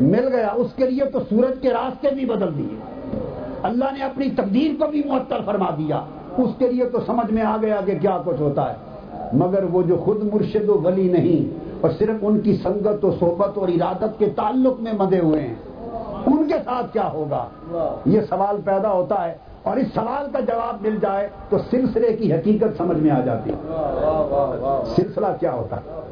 مل 0.00 0.28
گیا۔ 0.28 0.48
اس 0.54 0.70
کے 0.76 0.90
لیے 0.90 1.04
تو 1.04 1.18
سورج 1.30 1.60
کے 1.60 1.70
راستے 1.70 2.10
بھی 2.10 2.24
بدل 2.24 2.58
دیے۔ 2.58 2.76
اللہ 3.62 3.84
نے 3.98 4.04
اپنی 4.04 4.30
تقدیر 4.30 4.70
کو 4.78 4.90
بھی 4.90 5.02
معطل 5.06 5.36
فرما 5.46 5.70
دیا۔ 5.78 6.04
اس 6.38 6.50
کے 6.58 6.72
لیے 6.72 6.84
تو 6.84 6.98
سمجھ 7.06 7.32
میں 7.32 7.42
آ 7.42 7.56
گیا 7.62 7.80
کہ 7.86 7.98
کیا 7.98 8.18
کچھ 8.24 8.40
ہوتا 8.40 8.72
ہے۔ 8.72 8.76
مگر 9.32 9.64
وہ 9.64 9.82
جو 9.82 9.96
خود 9.96 10.34
مرشد 10.34 10.68
و 10.68 10.80
ولی 10.84 11.08
نہیں، 11.12 11.58
اور 11.80 11.90
صرف 11.98 12.16
ان 12.22 12.40
کی 12.40 12.56
سنگت 12.56 13.04
و 13.04 13.10
صحبت 13.20 13.58
اور 13.58 13.68
ارادت 13.68 14.18
کے 14.18 14.26
تعلق 14.26 14.80
میں 14.80 14.92
مدے 14.98 15.18
ہوئے 15.18 15.40
ہیں، 15.40 15.54
ان 16.26 16.48
کے 16.48 16.54
ساتھ 16.64 16.92
کیا 16.92 17.10
ہوگا؟ 17.12 17.46
یہ 18.06 18.20
سوال 18.20 18.56
پیدا 18.64 18.92
ہوتا 18.92 19.28
ہے 19.28 19.34
اور 19.66 19.76
اس 19.76 19.86
سوال 19.94 20.26
کا 20.32 20.40
جواب 20.40 20.82
مل 20.82 20.96
جائے 21.02 21.28
تو 21.48 21.58
سلسلے 21.70 22.12
کی 22.16 22.32
حقیقت 22.32 22.76
سمجھ 22.76 22.96
میں 22.96 23.10
آ 23.10 23.20
جاتی 23.20 23.50
سلسلہ 24.96 25.26
کیا 25.40 25.52
ہوتا؟ 25.52 25.76
ہے 25.76 26.02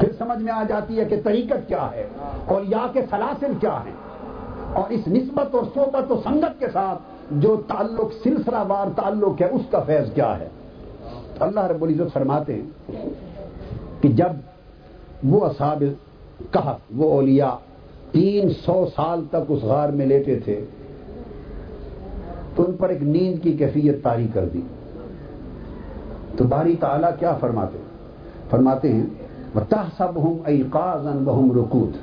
پھر 0.00 0.12
سمجھ 0.18 0.38
میں 0.38 0.52
آ 0.52 0.62
جاتی 0.68 1.00
ہے 1.00 1.04
کہ 1.04 1.16
طریقت 1.24 1.68
کیا 1.68 1.88
ہے 1.92 2.08
اور 2.46 2.62
یا 2.68 2.86
کے 2.92 3.00
سلاسل 3.10 3.52
کیا 3.60 3.78
ہیں۔ 3.86 3.92
اور 4.72 4.90
اس 4.90 5.08
نسبت 5.08 5.54
اور 5.54 5.64
صحبت 5.74 6.10
و 6.10 6.20
سنگت 6.24 6.60
کے 6.60 6.66
ساتھ 6.72 7.02
جو 7.30 7.56
تعلق 7.68 8.12
سلسلہ 8.24 8.64
وار 8.68 8.86
تعلق 8.96 9.42
ہے 9.42 9.46
اس 9.46 9.62
کا 9.70 9.80
فیض 9.80 10.12
کیا 10.12 10.38
ہے؟ 10.38 10.48
اللہ 11.40 11.60
رب 11.60 11.82
العزت 11.82 12.12
فرماتے 12.12 12.54
ہیں 12.54 12.92
کہ 14.00 14.08
جب 14.08 14.32
وہ 15.24 15.46
اصحاب 15.46 15.82
کہا 16.50 16.76
وہ 16.96 17.12
اولیاء 17.12 17.54
تین 18.12 18.50
سو 18.66 18.86
سال 18.96 19.24
تک 19.30 19.44
اس 19.48 19.62
غار 19.62 19.88
میں 19.88 20.06
لیٹے 20.06 20.38
تھے 20.38 20.64
تو 22.58 22.64
ان 22.68 22.76
پر 22.76 22.88
ایک 22.88 23.02
نیند 23.02 23.42
کی 23.42 23.52
کیفیت 23.52 24.02
تاری 24.02 24.28
کر 24.34 24.44
دی۔ 24.48 24.60
تو 26.36 26.44
باری 26.44 26.76
تعالیٰ 26.80 27.10
کیا 27.18 27.34
فرماتے؟ 27.34 27.78
فرماتے 28.50 28.92
ہیں 28.92 29.06
سب 29.96 30.16
ہوں 30.16 30.50
بہم 31.24 31.52
رکوت 31.52 31.96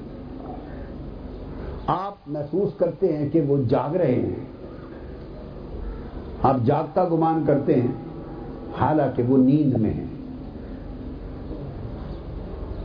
آپ 1.87 2.15
محسوس 2.27 2.69
کرتے 2.77 3.17
ہیں 3.17 3.29
کہ 3.29 3.41
وہ 3.41 3.57
جاگ 3.69 3.95
رہے 3.95 4.15
ہیں۔ 4.15 4.35
آپ 6.43 6.57
جاگتا 6.65 7.05
گمان 7.05 7.43
کرتے 7.47 7.81
ہیں، 7.81 7.91
حالانکہ 8.79 9.23
وہ 9.23 9.37
نیند 9.37 9.73
میں 9.73 9.93
ہیں۔ 9.93 10.07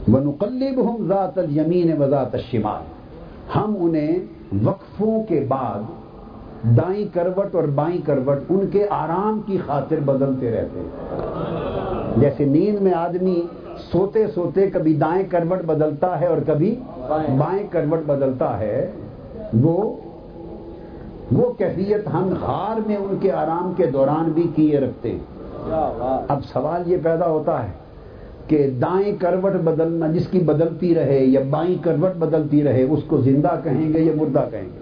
وہ 0.09 0.21
نقلب 0.21 0.79
ہوں 0.79 1.09
ذات 1.09 1.39
المین 1.39 2.03
و 2.03 2.11
ذات 2.11 2.35
الشمال۔ 2.35 2.83
ہم 3.57 3.77
انہیں 3.81 4.19
وقفوں 4.65 5.25
کے 5.25 5.45
بعد 5.49 6.00
دائیں 6.77 7.05
کروٹ 7.15 7.55
اور 7.55 7.65
بائیں 7.75 7.99
کروٹ، 8.07 8.39
ان 8.49 8.67
کے 8.73 8.87
آرام 8.91 9.41
کی 9.47 9.59
خاطر 9.67 10.01
بدلتے 10.05 10.51
رہتے 10.51 10.81
جیسے 12.21 12.45
نیند 12.45 12.83
میں 12.83 12.93
آدمی 12.95 13.41
سوتے 13.93 14.27
سوتے 14.27 14.69
کبھی 14.71 14.95
دائیں 14.95 15.23
کروٹ 15.31 15.63
بدلتا 15.67 16.19
ہے 16.21 16.27
اور 16.27 16.39
کبھی 16.47 16.75
بائیں 17.39 17.67
کروٹ 17.71 18.07
بدلتا 18.07 18.59
ہے، 18.59 18.91
وہ 19.63 19.77
وہ 21.33 21.53
کیفیت 21.59 22.07
ہم 22.13 22.29
غار 22.41 22.81
میں 22.87 22.97
ان 22.97 23.17
کے 23.21 23.33
آرام 23.33 23.73
کے 23.77 23.87
دوران 23.87 24.31
بھی 24.31 24.47
کیے 24.55 24.81
رکھتے 24.81 25.11
ہیں۔ 25.11 25.69
اب 26.29 26.45
سوال 26.45 26.91
یہ 26.91 26.97
پیدا 27.03 27.29
ہوتا 27.29 27.63
ہے 27.63 27.73
کہ 28.47 28.67
دائیں 28.81 29.13
کروٹ 29.21 29.55
بدلنا 29.65 30.07
جس 30.07 30.27
کی 30.27 30.39
بدلتی 30.45 30.95
رہے 30.95 31.19
یا 31.19 31.41
بائیں 31.51 31.75
کروٹ 31.83 32.17
بدلتی 32.19 32.63
رہے، 32.65 32.83
اس 32.83 33.03
کو 33.07 33.21
زندہ 33.21 33.55
کہیں 33.65 33.93
گے 33.93 34.01
یا 34.01 34.13
مردہ 34.17 34.45
کہیں 34.51 34.65
گے؟ 34.65 34.79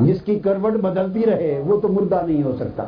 جس 0.00 0.22
کی 0.22 0.38
کروٹ 0.38 0.72
بدلتی 0.72 1.26
رہے، 1.26 1.62
وہ 1.66 1.80
تو 1.80 1.88
مردہ 1.88 2.22
نہیں 2.26 2.42
ہو 2.42 2.56
سکتا۔ 2.58 2.84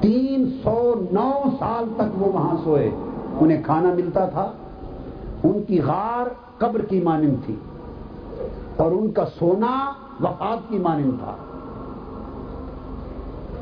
تین 0.00 0.58
سو 0.62 0.94
نو 1.12 1.30
سال 1.58 1.84
تک 1.96 2.22
وہ 2.22 2.32
وہاں 2.32 2.56
سوئے۔ 2.64 2.90
انہیں 3.40 3.62
کھانا 3.64 3.94
ملتا 3.94 4.26
تھا۔ 4.26 4.52
ان 5.44 5.62
کی 5.66 5.80
غار 5.80 6.28
قبر 6.58 6.84
کی 6.84 7.00
مانند 7.00 7.34
تھی۔ 7.46 7.54
اور 8.76 8.92
ان 8.92 9.10
کا 9.10 9.24
سونا 9.38 9.92
وفات 10.20 10.70
کی 10.70 10.78
مانند 10.78 11.10
تھا۔ 11.18 11.34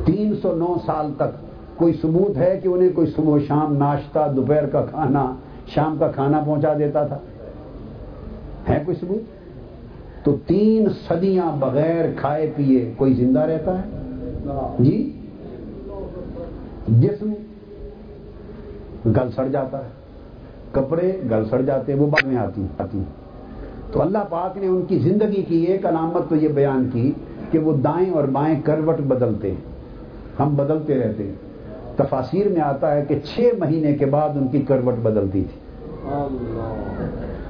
تین 0.04 0.34
سو 0.42 0.54
نو 0.54 0.74
سال 0.86 1.12
تک 1.16 1.48
کوئی 1.78 1.92
ثبوت 2.02 2.36
ہے 2.36 2.60
کہ 2.62 2.68
انہیں 2.68 2.88
کوئی 2.94 3.06
صبح 3.06 3.38
شام 3.48 3.72
ناشتہ، 3.72 4.32
دوپہر 4.36 4.66
کا 4.66 4.84
کھانا، 4.84 5.34
شام 5.66 5.96
کا 5.98 6.08
کھانا 6.08 6.40
پہنچا 6.46 6.74
دیتا 6.78 7.06
تھا؟ 7.06 7.18
ہے 8.68 8.82
کوئی 8.84 8.96
ثبوت؟ 9.00 9.37
تو 10.28 10.36
تین 10.46 10.88
صدیاں 11.08 11.56
بغیر 11.56 12.04
کھائے 12.16 12.52
پیے 12.56 12.92
کوئی 12.96 13.14
زندہ 13.14 13.40
رہتا 13.40 13.82
ہے؟ 13.82 13.84
جی؟ 14.78 15.12
جسم 16.88 17.32
گل 19.06 19.30
سڑ 19.34 19.48
جاتا 19.48 19.78
ہے، 19.78 19.88
کپڑے 20.72 21.12
گل 21.30 21.44
سڑ 21.50 21.60
جاتے 21.60 21.94
وہ 21.94 22.06
بعد 22.06 22.26
میں 22.26 22.36
آتی 22.36 22.66
آتی۔ 22.78 23.02
تو 23.92 24.02
اللہ 24.02 24.18
پاک 24.28 24.58
نے 24.58 24.66
ان 24.66 24.84
کی 24.88 24.98
زندگی 24.98 25.42
کی 25.42 25.56
ایک 25.56 25.86
علامت 25.86 26.30
تو 26.30 26.36
یہ 26.36 26.48
بیان 26.48 26.90
کی 26.92 27.12
کہ 27.50 27.58
وہ 27.58 27.76
دائیں 27.76 28.10
اور 28.10 28.24
بائیں 28.24 28.60
کروٹ 28.64 29.00
بدلتے 29.00 29.50
ہیں۔ 29.50 29.64
ہم 30.40 30.54
بدلتے 30.54 30.94
رہتے 30.94 31.24
ہیں۔ 31.24 31.34
تفاصیر 31.96 32.48
میں 32.48 32.60
آتا 32.60 32.94
ہے 32.94 33.04
کہ 33.08 33.18
چھ 33.24 33.40
مہینے 33.58 33.94
کے 33.94 34.06
بعد 34.06 34.28
ان 34.28 34.48
کی 34.48 34.60
کروٹ 34.60 34.94
بدلتی 35.02 35.44
تھی۔ 35.44 35.60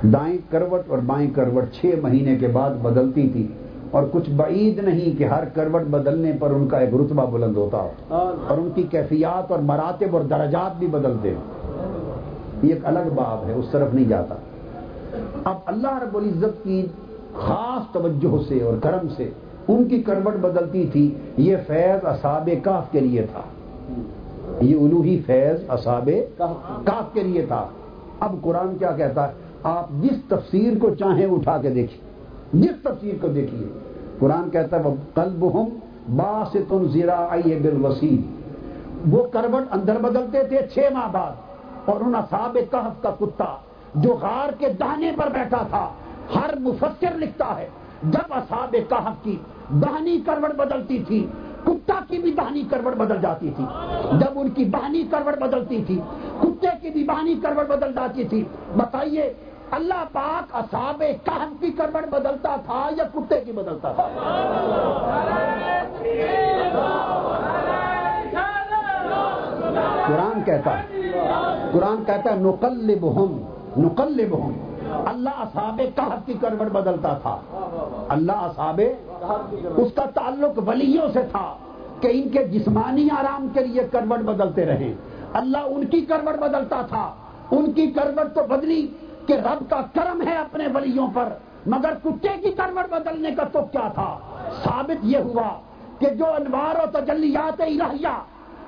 دائیں 0.02 0.38
کروٹ 0.50 0.90
اور 0.90 0.98
بائیں 0.98 1.30
کروٹ 1.30 1.74
چھ 1.74 1.86
مہینے 2.02 2.36
کے 2.36 2.48
بعد 2.48 2.70
بدلتی 2.70 3.28
تھی 3.28 3.46
اور 3.90 4.02
کچھ 4.12 4.30
بعید 4.30 4.78
نہیں 4.78 5.18
کہ 5.18 5.24
ہر 5.24 5.44
کروٹ 5.44 5.82
بدلنے 5.82 6.32
پر 6.38 6.50
ان 6.50 6.68
کا 6.68 6.78
ایک 6.78 6.94
رتبہ 6.94 7.30
بلند 7.30 7.56
ہوتا 7.56 7.78
اور 8.48 8.58
ان 8.58 8.70
کی 8.74 8.82
کیفیات 8.82 9.50
اور 9.50 9.58
مراتب 9.58 10.16
اور 10.16 10.20
درجات 10.20 10.78
بھی 10.78 10.86
بدلتے 10.86 11.34
یہ 12.62 12.74
ایک 12.74 12.78
الگ 12.84 13.08
باب 13.14 13.48
ہے 13.48 13.52
اس 13.52 13.64
طرف 13.70 13.94
نہیں 13.94 14.08
جاتا۔ 14.08 14.34
اب 15.44 15.56
اللہ 15.66 15.98
رب 16.02 16.16
العزت 16.16 16.64
کی 16.64 16.86
خاص 17.34 17.92
توجہ 17.92 18.48
سے 18.48 18.62
اور 18.62 18.74
کرم 18.82 19.08
سے 19.16 19.30
ان 19.68 19.84
کی 19.84 20.02
کروٹ 20.02 20.34
بدلتی 20.34 20.86
تھی 20.92 21.14
یہ 21.36 21.56
فیض 21.66 22.04
اصاب 22.04 22.50
کاف 22.62 22.92
کے 22.92 23.00
لیے 23.00 23.26
تھا۔ 23.32 23.40
یہ 24.60 24.76
الوہی 24.76 25.22
فیض 25.26 25.60
اصاب 25.68 26.10
کاف 26.84 27.14
کے 27.14 27.20
لیے 27.20 27.46
تھا۔ 27.48 27.66
اب 28.20 28.34
قرآن 28.42 28.78
کیا 28.78 28.90
کہتا 28.90 29.28
ہے؟ 29.28 29.32
آپ 29.68 29.90
جس 30.02 30.18
تفسیر 30.28 30.78
کو 30.80 30.94
چاہیں 30.94 31.26
اٹھا 31.26 31.56
کے 31.62 31.70
دیکھیے 31.70 32.60
جس 32.60 32.82
تفسیر 32.82 33.14
کو 33.20 33.28
دیکھیے۔ 33.28 33.66
قرآن 34.18 34.50
کہتا 34.50 34.76
ہے 34.76 34.94
کلب 35.14 35.42
ہوں 35.54 35.66
باس 36.16 36.56
تم 36.68 36.86
زیرا 36.92 37.18
بال 37.28 38.16
وہ 39.06 39.22
کروٹ 39.32 39.64
اندر 39.70 39.98
بدلتے 40.02 40.42
تھے 40.48 40.58
چھ 40.74 40.92
ماہ 40.92 41.08
بعد، 41.12 41.34
اور 41.90 42.00
ان 42.00 42.14
اصاب 42.14 42.56
کہف 42.70 43.02
کا 43.02 43.10
کتا 43.18 43.54
جو 43.96 44.14
غار 44.22 44.52
کے 44.58 44.68
دانے 44.80 45.10
پر 45.16 45.28
بیٹھا 45.32 45.62
تھا، 45.70 45.84
ہر 46.34 46.58
مفسر 46.60 47.18
لکھتا 47.18 47.48
ہے، 47.58 47.68
جب 48.04 48.32
اصاب 48.32 48.76
کہف 48.88 49.22
کی 49.24 49.36
دہنی 49.82 50.18
کروٹ 50.26 50.54
بدلتی 50.56 50.98
تھی، 51.06 51.24
کتا 51.64 51.98
کی 52.08 52.18
بھی 52.18 52.32
بہانی 52.32 52.62
کروٹ 52.70 52.96
بدل 52.96 53.20
جاتی 53.22 53.50
تھی۔ 53.56 53.64
جب 54.20 54.38
ان 54.40 54.48
کی 54.56 54.64
بہانی 54.66 55.02
کروٹ 55.10 55.38
بدلتی 55.40 55.82
تھی، 55.86 55.98
کتے 56.40 56.68
کی 56.82 56.90
بھی 56.90 57.04
بہانی 57.04 57.34
کروٹ 57.42 57.68
بدل 57.68 57.92
جاتی 57.94 58.24
تھی۔ 58.24 58.42
بتائیے 58.76 59.32
اللہ 59.70 60.04
پاک 60.12 60.56
اصاب 60.56 61.02
کہم 61.24 61.54
کی 61.60 61.70
کروٹ 61.70 62.08
بدلتا 62.08 62.56
تھا 62.66 62.88
یا 62.96 63.04
کتے 63.14 63.40
کی 63.40 63.52
بدلتا 63.52 63.92
تھا؟ 63.92 64.08
قرآن 70.06 70.42
کہتا 70.44 70.78
ہے، 70.78 71.10
قرآن 71.72 72.04
کہتا 72.04 72.30
ہے 72.30 72.36
نقلب 72.36 73.16
ہم 73.16 73.42
نقلب 73.76 74.34
ہم 74.34 74.52
اللہ 75.06 75.30
اصاب 75.30 75.82
کہف 75.96 76.26
کی 76.26 76.34
کروٹ 76.34 76.68
بدلتا 76.68 77.18
تھا۔ 77.22 77.40
اللہ 78.08 78.32
اصاب 78.32 78.80
اس 79.76 79.92
کا 79.94 80.04
تعلق 80.14 80.68
ولیوں 80.68 81.08
سے 81.12 81.22
تھا 81.22 81.56
کہ 82.00 82.08
ان 82.12 82.28
کے 82.28 82.48
جسمانی 82.48 83.08
آرام 83.20 83.48
کے 83.48 83.64
لیے 83.64 83.82
کروٹ 83.92 84.18
بدلتے 84.18 84.66
رہے۔ 84.66 84.94
اللہ 85.32 85.58
ان 85.58 85.84
کی 85.84 86.00
کروٹ 86.00 86.38
بدلتا 86.38 86.82
تھا۔ 86.88 87.14
ان 87.50 87.72
کی 87.72 87.86
کروٹ 87.86 88.34
تو 88.34 88.40
بدلی۔ 88.48 88.86
کہ 89.28 89.34
رب 89.34 89.70
کا 89.70 89.80
کرم 89.94 90.22
ہے 90.26 90.36
اپنے 90.36 90.66
ولیوں 90.74 91.06
پر، 91.14 91.28
مگر 91.66 91.94
کتے 92.04 92.28
کی 92.42 92.50
کروٹ 92.50 92.90
بدلنے 92.90 93.30
کا 93.36 93.44
تو 93.52 93.62
کیا 93.72 93.88
تھا؟ 93.94 94.08
ثابت 94.64 95.04
یہ 95.04 95.18
ہوا 95.18 95.48
کہ 95.98 96.10
جو 96.10 96.26
انوار 96.26 96.76
و 96.84 96.86
تجلیات 96.92 97.60
الہیہ 97.60 98.16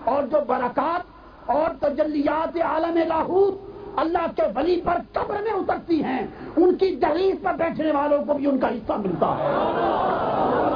اور 0.04 0.22
جو 0.22 0.38
برکات 0.46 1.50
اور 1.50 1.68
تجلیات 1.80 2.56
عالم 2.62 2.96
لاہور 3.08 3.52
اللہ 3.96 4.26
کے 4.36 4.42
ولی 4.54 4.80
پر 4.84 4.98
قبر 5.12 5.42
میں 5.42 5.52
اترتی 5.52 6.02
ہیں، 6.04 6.26
ان 6.56 6.74
کی 6.74 6.94
دہلیز 6.96 7.36
پر 7.42 7.54
بیٹھنے 7.54 7.92
والوں 7.92 8.24
کو 8.24 8.34
بھی 8.34 8.46
ان 8.46 8.58
کا 8.58 8.68
حصہ 8.68 8.92
ملتا 8.92 9.34
ہے۔ 9.38 10.69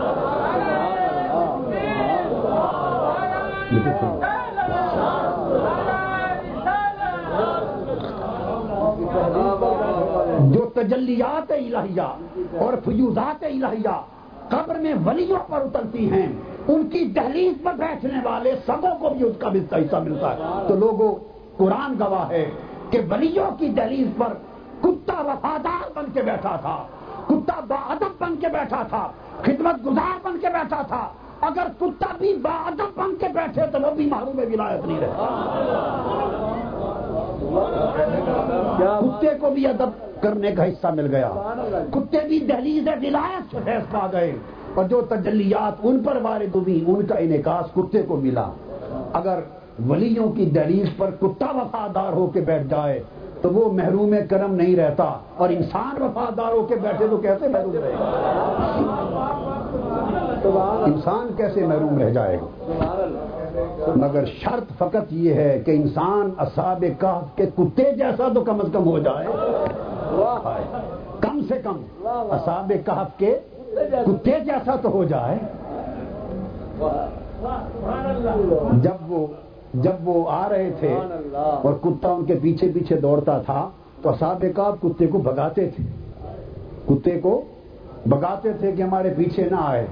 تجلیات 10.74 11.52
الہیہ 11.52 12.08
اور 12.58 12.74
فیوزات 12.84 13.44
الہیہ 13.44 14.00
قبر 14.48 14.78
میں 14.78 14.94
ولیوں 15.04 15.38
پر 15.48 15.60
اترتی 15.60 16.10
ہیں، 16.10 16.26
ان 16.68 16.88
کی 16.88 17.04
دہلیز 17.04 17.62
پر 17.62 17.72
بیٹھنے 17.78 18.20
والے 18.24 18.54
سبوں 18.66 18.94
کو 19.00 19.08
بھی 19.10 19.26
اس 19.26 19.36
کا 19.38 19.48
حصہ 19.48 19.96
ملتا 19.96 20.32
ہے۔ 20.34 20.68
تو 20.68 20.74
لوگوں، 20.74 21.14
قرآن 21.56 21.94
گواہ 22.00 22.30
ہے 22.30 22.50
کہ 22.90 23.00
ولیوں 23.10 23.50
کی 23.58 23.68
دلیل 23.68 24.10
پر 24.18 24.34
کتا 24.80 25.20
وفادار 25.20 25.90
بن 25.94 26.04
کے 26.12 26.22
بیٹھا 26.22 26.56
تھا، 26.60 26.76
کتا 27.26 27.60
با 27.68 27.76
ادب 27.88 28.12
بن 28.18 28.36
کے 28.36 28.48
بیٹھا 28.48 28.82
تھا، 28.82 29.08
خدمت 29.42 29.86
گزار 29.86 30.26
بن 30.26 30.38
کے 30.38 30.48
بیٹھا 30.52 30.82
تھا۔ 30.82 31.08
اگر 31.40 31.66
کتا 31.80 32.12
بھی 32.18 32.34
با 32.42 32.56
ادب 32.66 32.96
بن 32.96 33.14
کے 33.20 33.28
بیٹھے 33.34 33.66
تو 33.72 33.78
وہ 33.82 33.94
بھی 33.94 34.06
محروم 34.06 34.38
ولایت 34.38 34.86
نہیں 34.86 35.00
رہتا۔ 35.00 36.23
کتے 39.00 39.26
کو 39.40 39.50
بھی 39.50 39.66
ادب 39.66 40.22
کرنے 40.22 40.50
کا 40.52 40.64
حصہ 40.64 40.86
مل 40.86 41.14
گیا۔ 41.14 41.28
کتے 41.90 42.18
بھی 42.28 42.40
دہلیز 42.40 42.88
ولایت 42.88 43.42
سے 43.50 43.56
فیص 43.64 43.92
پا 43.92 44.06
گئے۔ 44.12 44.32
اور 44.74 44.84
جو 44.84 45.00
تجلیات 45.00 45.72
ان 45.82 46.02
پر 46.04 46.18
وارد 46.22 46.54
ہوئی، 46.54 46.84
ان 46.86 47.06
کا 47.06 47.14
انعکاس 47.14 47.74
کتے 47.74 48.02
کو 48.02 48.16
ملا۔ 48.16 48.50
اگر 49.12 49.38
ولیوں 49.88 50.32
کی 50.32 50.46
دہلیز 50.46 50.86
پر 50.96 51.10
کتا 51.10 51.46
وفادار 51.50 52.12
ہو 52.12 52.26
کے 52.26 52.40
بیٹھ 52.40 52.66
جائے، 52.66 53.02
تو 53.42 53.50
وہ 53.50 53.72
محروم 53.72 54.14
کرم 54.30 54.54
نہیں 54.54 54.76
رہتا۔ 54.76 55.18
اور 55.36 55.48
انسان 55.48 56.02
وفادار 56.02 56.52
ہو 56.52 56.62
کے 56.62 56.74
بیٹھے 56.74 57.06
تو 57.10 57.16
کیسے 57.16 57.48
محروم 57.48 57.72
رہے؟ 57.72 57.92
گا 60.44 60.84
انسان 60.86 61.28
کیسے 61.36 61.66
محروم 61.66 61.98
رہ 61.98 62.10
جائے 62.10 62.36
گا؟ 62.36 63.23
مگر 63.96 64.24
شرط 64.24 64.72
فقط 64.78 65.12
یہ 65.12 65.34
ہے 65.34 65.62
کہ 65.66 65.70
انسان 65.70 66.30
اصاب 66.36 66.84
کاف 66.98 67.36
کے 67.36 67.46
کتے 67.56 67.92
جیسا 67.96 68.28
تو 68.34 68.40
کم 68.40 68.60
از 68.60 68.66
کم 68.72 68.84
ہو 68.84 68.98
جائے۔ 68.98 69.26
کم 71.20 71.40
سے 71.48 71.54
کم 71.64 71.82
اصاب 72.06 72.72
کاف 72.84 73.18
کے 73.18 73.38
کتے 74.06 74.40
جیسا 74.44 74.76
تو 74.82 74.90
ہو 74.90 75.04
جائے۔ 75.04 75.38
جب 78.72 79.12
وہ 79.12 79.26
جب 79.74 79.92
وہ 80.04 80.30
آ 80.30 80.48
رہے 80.48 80.70
تھے 80.78 80.94
اور 81.34 81.72
کتا 81.80 82.08
ان 82.08 82.24
کے 82.24 82.34
پیچھے 82.42 82.70
پیچھے 82.74 82.96
دوڑتا 82.96 83.38
تھا، 83.38 83.68
تو 84.02 84.10
اصاب 84.10 84.44
کاب 84.56 84.80
کتے 84.82 85.06
کو 85.06 85.18
بگاتے 85.18 85.70
تھے۔ 85.76 85.84
کتے 86.88 87.20
کو 87.20 87.42
بگاتے 88.06 88.52
تھے 88.52 88.72
کہ 88.72 88.82
ہمارے 88.82 89.14
پیچھے 89.16 89.44
نہ 89.50 89.56
آئے۔ 89.60 89.86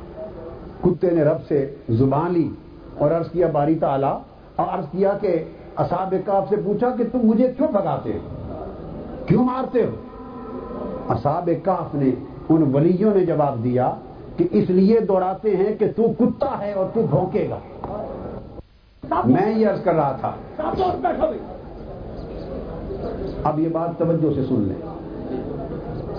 کتے 0.81 1.11
نے 1.11 1.25
رب 1.25 1.37
سے 1.49 1.75
زبان 1.89 2.33
لی۔ 2.33 2.51
اور 2.99 3.11
عرض 3.11 3.31
کیا 3.31 3.47
باری 3.53 3.75
تعالی، 3.75 4.13
اور 4.57 4.79
عرض 4.79 4.85
کیا 4.91 5.13
کہ 5.21 5.45
اصاب 5.77 6.15
کاب 6.25 6.45
سے 6.49 6.57
پوچھا 6.65 6.89
کہ 6.91 7.05
تم 7.13 7.19
مجھے 7.23 7.49
کیوں 7.57 7.69
بگاتے 7.69 8.13
ہو؟ 8.13 8.19
کیوں 9.27 9.45
مارتے 9.45 9.83
ہو؟ 9.83 9.91
اصاب 11.09 11.51
کاف 11.63 11.95
نے 11.95 12.11
ان 12.49 12.75
ولیوں 12.75 13.15
نے 13.15 13.27
جواب 13.27 13.65
دیا 13.65 13.95
کہ 14.37 14.49
اس 14.51 14.71
لیے 14.71 15.01
دوڑاتے 15.01 15.57
ہیں 15.57 15.77
کہ 15.79 15.87
تو 15.97 16.03
کتا 16.19 16.59
ہے 16.59 16.73
اور 16.73 16.87
تو 16.95 17.03
بھونکے 17.11 17.49
گا۔ 17.51 17.59
میں 19.25 19.59
یہ 19.59 19.69
عرض 19.69 19.83
کر 19.83 19.95
رہا 19.95 20.17
تھا۔ 20.21 20.33
اب 23.45 23.61
یہ 23.61 23.69
بات 23.69 23.99
توجہ 23.99 24.35
سے 24.35 24.43
سن 24.49 24.61
لیں۔ 24.61 24.87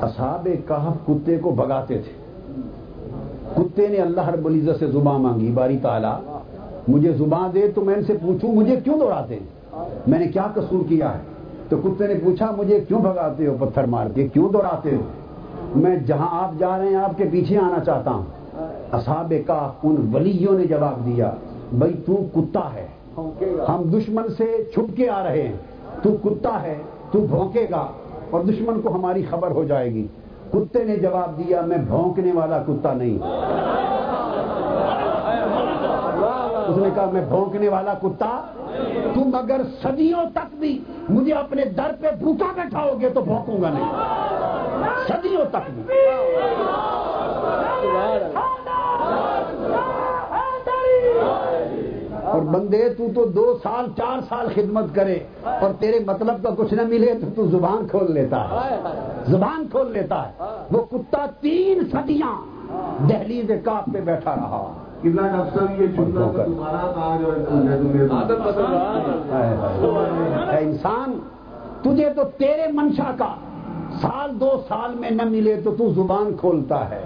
اصحاب 0.01 0.47
کہف 0.67 1.07
کتے 1.07 1.37
کو 1.37 1.51
بگاتے 1.51 1.97
تھے۔ 1.97 2.11
کتے 3.55 3.87
نے 3.87 3.97
اللہ 3.97 4.29
رب 4.29 4.45
العزت 4.45 4.79
سے 4.79 4.87
زباں 4.87 5.19
مانگی، 5.19 5.51
باری 5.51 5.77
تعالیٰ۔ 5.77 6.32
مجھے 6.87 7.11
زباں 7.11 7.49
دے 7.53 7.67
تو 7.75 7.81
میں 7.81 7.95
ان 7.95 8.03
سے 8.03 8.13
پوچھوں، 8.21 8.53
مجھے 8.53 8.75
کیوں 8.83 8.99
دوڑاتے؟ 8.99 9.35
ہیں 9.35 9.63
میں 10.07 10.19
نے 10.19 10.27
کیا 10.27 10.47
قصور 10.53 10.89
کیا 10.89 11.13
ہے؟ 11.13 11.19
تو 11.69 11.77
کتے 11.77 12.07
نے 12.07 12.13
پوچھا، 12.23 12.51
مجھے 12.57 12.79
کیوں 12.87 13.01
بھگاتے 13.01 13.47
ہو 13.47 13.55
پتھر 13.59 13.83
مار 13.83 14.07
کے 14.15 14.27
کیوں 14.27 14.49
دوڑاتے 14.49 14.95
ہو؟ 14.95 15.01
میں 15.75 15.95
جہاں 15.95 16.43
آپ 16.43 16.59
جا 16.59 16.77
رہے 16.77 16.87
ہیں، 16.87 16.95
آپ 16.95 17.17
کے 17.17 17.23
پیچھے 17.31 17.57
آنا 17.57 17.83
چاہتا 17.83 18.11
ہوں۔ 18.11 18.23
اصحاب 18.91 19.33
کا 19.47 19.71
ان 19.83 20.11
ولیوں 20.13 20.59
نے 20.59 20.65
جواب 20.65 21.05
دیا 21.05 21.31
بھائی 21.73 21.93
تو 22.05 22.15
کتا 22.33 22.73
ہے۔ 22.73 22.87
ہم 23.69 23.81
دشمن 23.83 24.23
سے 24.37 24.63
چھپ 24.73 24.97
کے 24.97 25.09
آ 25.09 25.23
رہے 25.23 25.41
ہیں۔ 25.41 25.53
تو 26.03 26.11
کتا 26.23 26.61
ہے، 26.63 26.75
تو 27.11 27.19
بھونکے 27.19 27.67
گا۔ 27.71 27.87
اور 28.29 28.41
دشمن 28.41 28.81
کو 28.81 28.95
ہماری 28.95 29.23
خبر 29.29 29.51
ہو 29.51 29.63
جائے 29.63 29.93
گی۔ 29.93 30.07
کتے 30.53 30.83
نے 30.83 30.95
جواب 30.95 31.37
دیا، 31.37 31.61
میں 31.61 31.77
بھونکنے 31.77 32.31
والا 32.33 32.63
کتا 32.67 32.93
نہیں۔ 32.93 33.17
اس 36.73 36.79
نے 36.79 36.89
کہا 36.95 37.09
میں 37.13 37.21
بھونکنے 37.21 37.69
والا 37.69 37.93
کتا؟ 37.93 38.41
تم 39.13 39.35
اگر 39.35 39.61
صدیوں 39.81 40.29
تک 40.33 40.55
بھی 40.55 40.83
مجھے 41.09 41.33
اپنے 41.33 41.65
در 41.65 41.91
پہ 42.01 42.07
بھوکا 42.19 42.45
بیٹھاؤ 42.55 42.89
گے 43.01 43.09
تو 43.09 43.21
بھونکوں 43.21 43.61
گا 43.61 43.69
نہیں۔ 43.69 43.91
صدیوں 45.07 45.45
تک 45.51 45.71
بھی۔ 45.73 45.93
اور 52.23 52.41
بندے، 52.41 52.89
تو 52.89 53.07
تو 53.15 53.25
دو 53.25 53.59
سال، 53.63 53.85
چار 53.97 54.19
سال 54.29 54.47
خدمت 54.55 54.95
کرے 54.95 55.19
اور 55.43 55.69
تیرے 55.79 55.99
مطلب 56.07 56.43
کا 56.43 56.49
کچھ 56.57 56.73
نہ 56.73 56.81
ملے 56.81 57.13
تو 57.21 57.27
تو 57.35 57.47
زبان 57.47 57.87
کھول 57.87 58.11
لیتا 58.11 58.49
ہے۔ 58.49 58.75
زبان 59.27 59.67
کھول 59.71 59.91
لیتا 59.91 60.29
ہے۔ 60.29 60.31
وہ 60.71 60.83
کتا 60.91 61.25
تین 61.41 61.79
صدیاں 61.91 62.35
دہلی 63.09 63.41
سے 63.47 63.57
کاپ 63.57 63.93
پہ 63.93 64.01
بیٹھا 64.01 64.35
رہا۔ 64.35 64.82
انسان 70.59 71.19
تجھے 71.81 72.13
تو 72.13 72.23
تیرے 72.23 72.71
منشا 72.73 73.11
کا 73.19 73.35
سال 74.01 74.39
دو 74.39 74.61
سال 74.67 74.95
میں 74.95 75.09
نہ 75.09 75.21
ملے 75.25 75.61
تو 75.61 75.75
تو 75.75 75.89
زبان 75.89 76.37
کھولتا 76.39 76.89
ہے۔ 76.89 77.05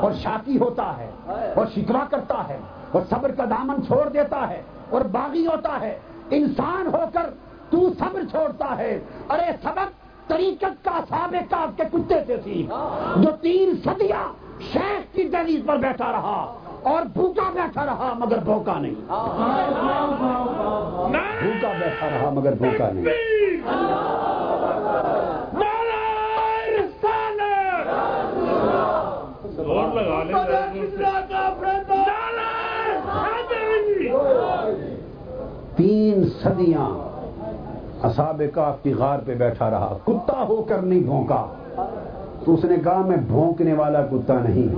اور 0.00 0.12
شاکی 0.12 0.58
ہوتا 0.58 0.98
ہے۔ 0.98 1.10
اور 1.56 1.66
شکوا 1.74 2.04
کرتا 2.10 2.48
ہے۔ 2.48 2.58
اور 2.92 3.02
صبر 3.10 3.30
کا 3.30 3.44
دامن 3.44 3.82
چھوڑ 3.86 4.08
دیتا 4.08 4.48
ہے۔ 4.48 4.62
اور 4.90 5.00
باغی 5.00 5.46
ہوتا 5.46 5.80
ہے۔ 5.80 5.98
انسان 6.30 6.86
ہو 6.86 7.04
کر 7.12 7.30
تو 7.70 7.88
صبر 7.98 8.22
چھوڑتا 8.30 8.78
ہے۔ 8.78 9.00
ارے 9.30 9.52
سبق 9.62 9.90
طریقت 10.28 10.84
کا 10.84 11.00
سابق 11.08 11.54
کے 11.76 11.82
کتے 11.92 12.14
سے 12.26 12.36
سیکھ۔ 12.44 12.70
جو 13.16 13.30
تین 13.40 13.74
صدیاں 13.84 14.32
شیخ 14.72 15.14
کی 15.14 15.24
دہلیز 15.24 15.60
پر 15.66 15.76
بیٹھا 15.76 16.12
رہا۔ 16.12 16.59
اور 16.82 17.02
بھوکا 17.12 17.50
بیٹھا 17.54 17.86
رہا 17.86 18.12
مگر 18.18 18.38
بھوکا 18.44 18.78
نہیں۔ 18.78 18.94
بھوکا 21.42 21.72
بیٹھا 21.80 22.08
رہا 22.10 22.30
مگر 22.30 22.52
بھوکا 22.52 22.90
نہیں۔ 22.92 23.04
تین 35.76 36.24
صدیاں 36.42 37.10
اصاب 38.02 38.42
کاف 38.54 38.82
کی 38.82 38.94
غار 38.94 39.18
پہ 39.26 39.34
بیٹھا 39.34 39.70
رہا۔ 39.70 39.96
کتا 40.04 40.44
ہو 40.48 40.62
کر 40.62 40.78
نہیں 40.78 41.00
بھونکا۔ 41.00 41.46
تو 42.44 42.54
اس 42.54 42.64
نے 42.64 42.76
کہا، 42.84 43.02
میں 43.06 43.16
بھونکنے 43.16 43.72
والا 43.72 44.02
کتا 44.02 44.34
نہیں۔ 44.34 44.74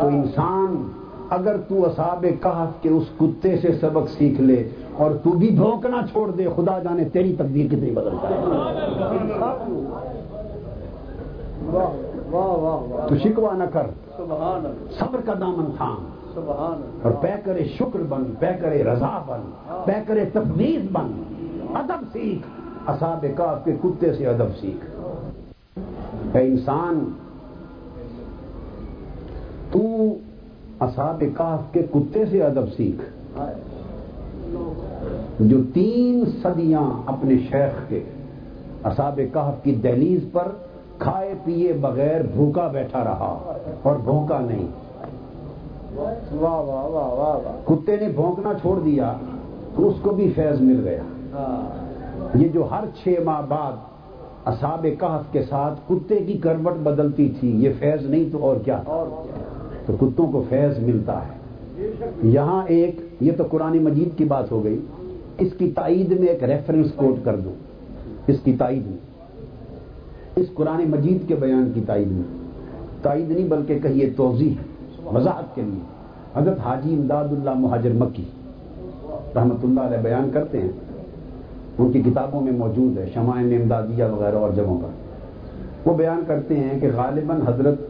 تو 0.00 0.06
انسان 0.06 0.90
اگر 1.30 1.56
تو 1.68 1.86
اصاب 1.86 2.26
کہف 2.42 2.82
کے 2.82 2.88
اس 2.88 3.04
کتے 3.20 3.58
سے 3.58 3.68
سبق 3.80 4.10
سیکھ 4.18 4.40
لے 4.40 4.68
اور 4.92 5.10
تو 5.10 5.30
بھی 5.30 5.50
بھونکنا 5.50 5.96
چھوڑ 6.12 6.30
دے 6.30 6.46
خدا 6.56 6.78
جانے 6.78 7.04
تیری 7.04 7.34
تقدیر 7.38 7.66
کتنی 7.66 7.90
بدل 7.90 8.16
جائے۔ 8.22 8.36
تو 13.08 13.16
شکوا 13.16 13.52
نہ 13.52 13.64
کر۔ 13.72 13.86
صبر 14.98 15.20
کا 15.24 15.32
دامن 15.40 15.64
تھام۔ 15.76 16.04
اور 17.02 17.10
پے 17.10 17.28
کرے 17.44 17.64
شکر 17.64 18.02
بن 18.08 18.24
پے 18.38 18.46
کرے 18.60 18.84
رضا 18.84 19.22
بن 19.26 19.50
پے 19.84 19.92
کرے 20.06 20.24
تفویض 20.24 20.86
بن۔ 20.92 21.22
ادب 21.74 22.04
سیکھ۔ 22.12 22.46
اصاب 22.86 23.26
کاف 23.36 23.64
کے 23.64 23.72
کتے 23.82 24.12
سے 24.12 24.26
ادب 24.26 24.56
سیکھ۔ 24.60 24.86
اے 26.36 26.42
انسان 26.42 27.10
تو 29.72 29.80
اصاب 30.84 31.24
کاف 31.36 31.72
کے 31.72 31.82
کتے 31.82 32.26
سے 32.26 32.42
ادب 32.42 32.72
سیکھ۔ 32.76 33.02
جو 35.40 35.58
تین 35.74 36.24
صدیاں 36.42 36.82
اپنے 37.06 37.34
شیخ 37.50 37.88
کے 37.88 38.02
اصاب 38.84 39.20
کہف 39.32 39.64
کی 39.64 39.74
دہلیز 39.74 40.24
پر 40.32 40.48
کھائے 40.98 41.34
پیے 41.44 41.72
بغیر 41.72 42.20
بھوکا 42.34 42.66
بیٹھا 42.68 43.04
رہا 43.04 43.52
اور 43.82 43.96
بھوکا 43.96 44.38
نہیں۔ 44.40 44.66
کتے 47.64 47.96
نے 47.96 48.08
بھونکنا 48.08 48.52
چھوڑ 48.54 48.78
دیا 48.84 49.12
تو 49.76 49.88
اس 49.88 49.94
کو 50.02 50.10
بھی 50.10 50.32
فیض 50.34 50.60
مل 50.60 50.80
گیا۔ 50.84 51.02
یہ 52.34 52.48
جو 52.48 52.68
ہر 52.70 52.84
چھ 53.02 53.08
ماہ 53.24 53.40
بعد 53.48 53.72
اصاب 54.44 54.86
کہف 55.00 55.32
کے 55.32 55.42
ساتھ 55.42 55.80
کتے 55.88 56.16
کی 56.16 56.38
کروٹ 56.38 56.76
بدلتی 56.82 57.28
تھی 57.40 57.64
یہ 57.64 57.70
فیض 57.78 58.06
نہیں 58.06 58.24
تو 58.32 58.38
اور 58.40 58.56
کیا۔ 58.56 58.82
تو 59.86 59.96
کتوں 60.00 60.32
کو 60.32 60.44
فیض 60.48 60.78
ملتا 60.78 61.20
ہے۔ 61.20 61.44
یہاں 62.22 62.62
ایک، 62.66 63.00
یہ 63.20 63.32
تو 63.36 63.44
قرآن 63.50 63.78
مجید 63.82 64.18
کی 64.18 64.24
بات 64.24 64.52
ہو 64.52 64.64
گئی۔ 64.64 64.80
اس 65.38 65.48
کی 65.58 65.70
تائید 65.70 66.20
میں 66.20 66.28
ایک 66.28 66.44
ریفرنس 66.44 66.92
کوٹ 66.96 67.24
کر 67.24 67.36
دوں۔ 67.36 67.52
اس 68.26 68.36
کی 68.44 68.52
تائید 68.52 68.86
میں۔ 68.86 68.96
اس 70.36 70.46
قرآن 70.54 70.90
مجید 70.90 71.28
کے 71.28 71.34
بیان 71.34 71.70
کی 71.74 71.80
تائید 71.86 72.08
میں۔ 72.08 72.22
تائید 73.02 73.30
نہیں 73.30 73.48
بلکہ 73.48 73.78
کہیے 73.82 74.10
توضیح، 74.16 74.54
وضاحت 75.14 75.54
کے 75.54 75.62
لیے۔ 75.62 75.80
حضرت 76.34 76.58
حاجی 76.60 76.94
امداد 76.94 77.28
اللہ 77.28 77.50
مہاجر 77.54 77.92
مکی 77.92 78.24
رحمت 79.36 79.64
اللہ 79.64 79.80
علیہ 79.80 79.98
بیان 79.98 80.30
کرتے 80.32 80.60
ہیں۔ 80.60 80.68
ان 81.78 81.92
کی 81.92 82.02
کتابوں 82.02 82.40
میں 82.40 82.52
موجود 82.52 82.98
ہے 82.98 83.10
شمائن 83.14 83.60
امدادیہ 83.62 84.04
وغیرہ 84.04 84.36
اور 84.36 84.50
جگہوں 84.50 84.80
پر۔ 84.82 84.88
وہ 85.88 85.96
بیان 85.96 86.20
کرتے 86.26 86.56
ہیں 86.56 86.80
کہ 86.80 86.88
غالباً 86.96 87.40
حضرت 87.46 87.80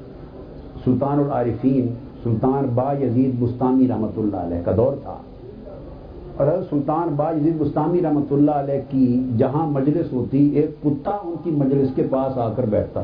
سلطان 0.85 1.19
العارفین، 1.19 1.87
سلطان 2.23 2.67
با 2.75 2.93
یزید 3.01 3.41
بستانی 3.41 3.89
رحمۃ 3.89 4.17
اللہ 4.17 4.37
علیہ 4.37 4.59
کا 4.65 4.73
دور 4.77 4.93
تھا۔ 5.03 5.17
اور 6.37 6.47
سلطان 6.71 7.15
با 7.17 7.31
یزید 7.31 7.55
بستانی 7.59 8.03
رحمۃ 8.03 8.33
اللہ 8.33 8.51
علیہ 8.51 8.81
کی 8.91 9.07
جہاں 9.39 9.67
مجلس 9.67 10.13
ہوتی، 10.13 10.39
ایک 10.49 10.83
کتا 10.83 11.11
ان 11.11 11.35
کی 11.45 11.51
مجلس 11.51 11.89
کے 11.95 12.03
پاس 12.11 12.39
آ 12.39 12.49
کر 12.53 12.67
بیٹھتا۔ 12.71 13.01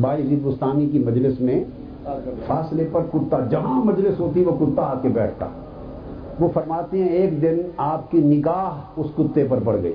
با 0.00 0.14
یزید 0.14 0.38
بستانی 0.42 0.86
کی 0.86 0.98
مجلس 0.98 1.40
میں 1.40 1.64
فاصلے 2.46 2.88
پر 2.92 3.00
کتا، 3.12 3.40
جہاں 3.50 3.84
مجلس 3.84 4.20
ہوتی، 4.20 4.44
وہ 4.44 4.56
کتا 4.60 4.82
آ 4.82 4.94
کے 5.02 5.08
بیٹھتا۔ 5.08 5.46
وہ 6.40 6.48
فرماتے 6.54 7.02
ہیں، 7.02 7.08
ایک 7.08 7.42
دن 7.42 7.60
آپ 7.76 8.10
کی 8.10 8.18
نگاہ 8.18 8.80
اس 8.96 9.06
کتے 9.16 9.44
پر 9.48 9.58
پڑ 9.64 9.76
گئی۔ 9.82 9.94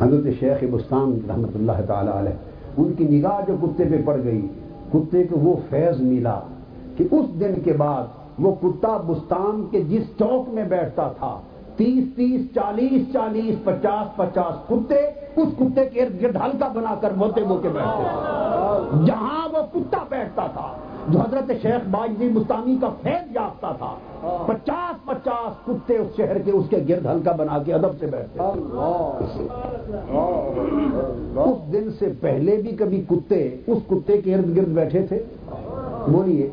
حضرت 0.00 0.26
شیخ 0.40 0.64
بستان 0.70 1.18
رحمۃ 1.28 1.54
اللہ 1.54 1.80
تعالی 1.86 2.10
علیہ، 2.14 2.36
ان 2.76 2.92
کی 2.92 3.04
نگاہ 3.04 3.40
جو 3.48 3.56
کتے 3.62 3.84
پہ 3.90 4.00
پڑ 4.04 4.16
گئی، 4.24 4.40
کتے 4.92 5.22
کو 5.24 5.38
وہ 5.40 5.54
فیض 5.70 6.00
ملا 6.00 6.40
کہ 6.96 7.04
اس 7.10 7.40
دن 7.40 7.60
کے 7.64 7.72
بعد 7.72 8.42
وہ 8.42 8.54
کتا 8.54 8.96
بستان 9.06 9.64
کے 9.70 9.80
جس 9.88 10.02
چوک 10.18 10.54
میں 10.54 10.64
بیٹھتا 10.68 11.08
تھا 11.18 11.38
تیس 11.76 12.04
تیس، 12.16 12.40
چالیس 12.54 13.12
چالیس، 13.12 13.54
پچاس 13.64 14.16
پچاس 14.16 14.54
کتے، 14.68 15.00
اس 15.36 15.48
کتے 15.58 15.84
کے 15.84 16.02
ارد 16.02 16.20
گرد 16.22 16.36
ہلکا 16.36 16.68
بنا 16.74 16.94
کر 17.00 17.10
موتے 17.16 17.44
بو 17.44 17.56
کے 17.62 17.68
بیٹھتے 17.68 19.06
جہاں 19.06 19.48
وہ 19.52 19.62
کتا 19.72 20.02
بیٹھتا 20.08 20.46
تھا، 20.52 20.72
جو 21.08 21.18
حضرت 21.20 21.50
شیخ 21.62 21.88
باجی 21.90 22.28
مستانی 22.34 22.76
کا 22.80 22.88
فیض 23.02 23.34
یافتہ 23.34 23.72
تھا، 23.78 23.94
پچاس 24.46 25.04
پچاس 25.06 25.66
کتے 25.66 25.96
اس 25.96 26.16
شہر 26.16 26.38
کے، 26.44 26.50
اس 26.50 26.66
کے 26.70 26.78
گرد 26.88 27.06
ہلکا 27.06 27.32
بنا 27.38 27.58
کے 27.66 27.74
ادب 27.74 27.98
سے 28.00 28.06
بیٹھتے 28.06 28.38
اس 31.40 31.72
دن 31.72 31.90
سے 31.98 32.12
پہلے 32.20 32.56
بھی 32.62 32.76
کبھی 32.76 33.02
کتے 33.08 33.40
اس 33.66 33.78
کتے 33.88 34.20
کے 34.22 34.34
ارد 34.34 34.56
گرد 34.56 34.68
بیٹھے 34.74 35.06
تھے؟ 35.06 35.22
بولیے 36.08 36.48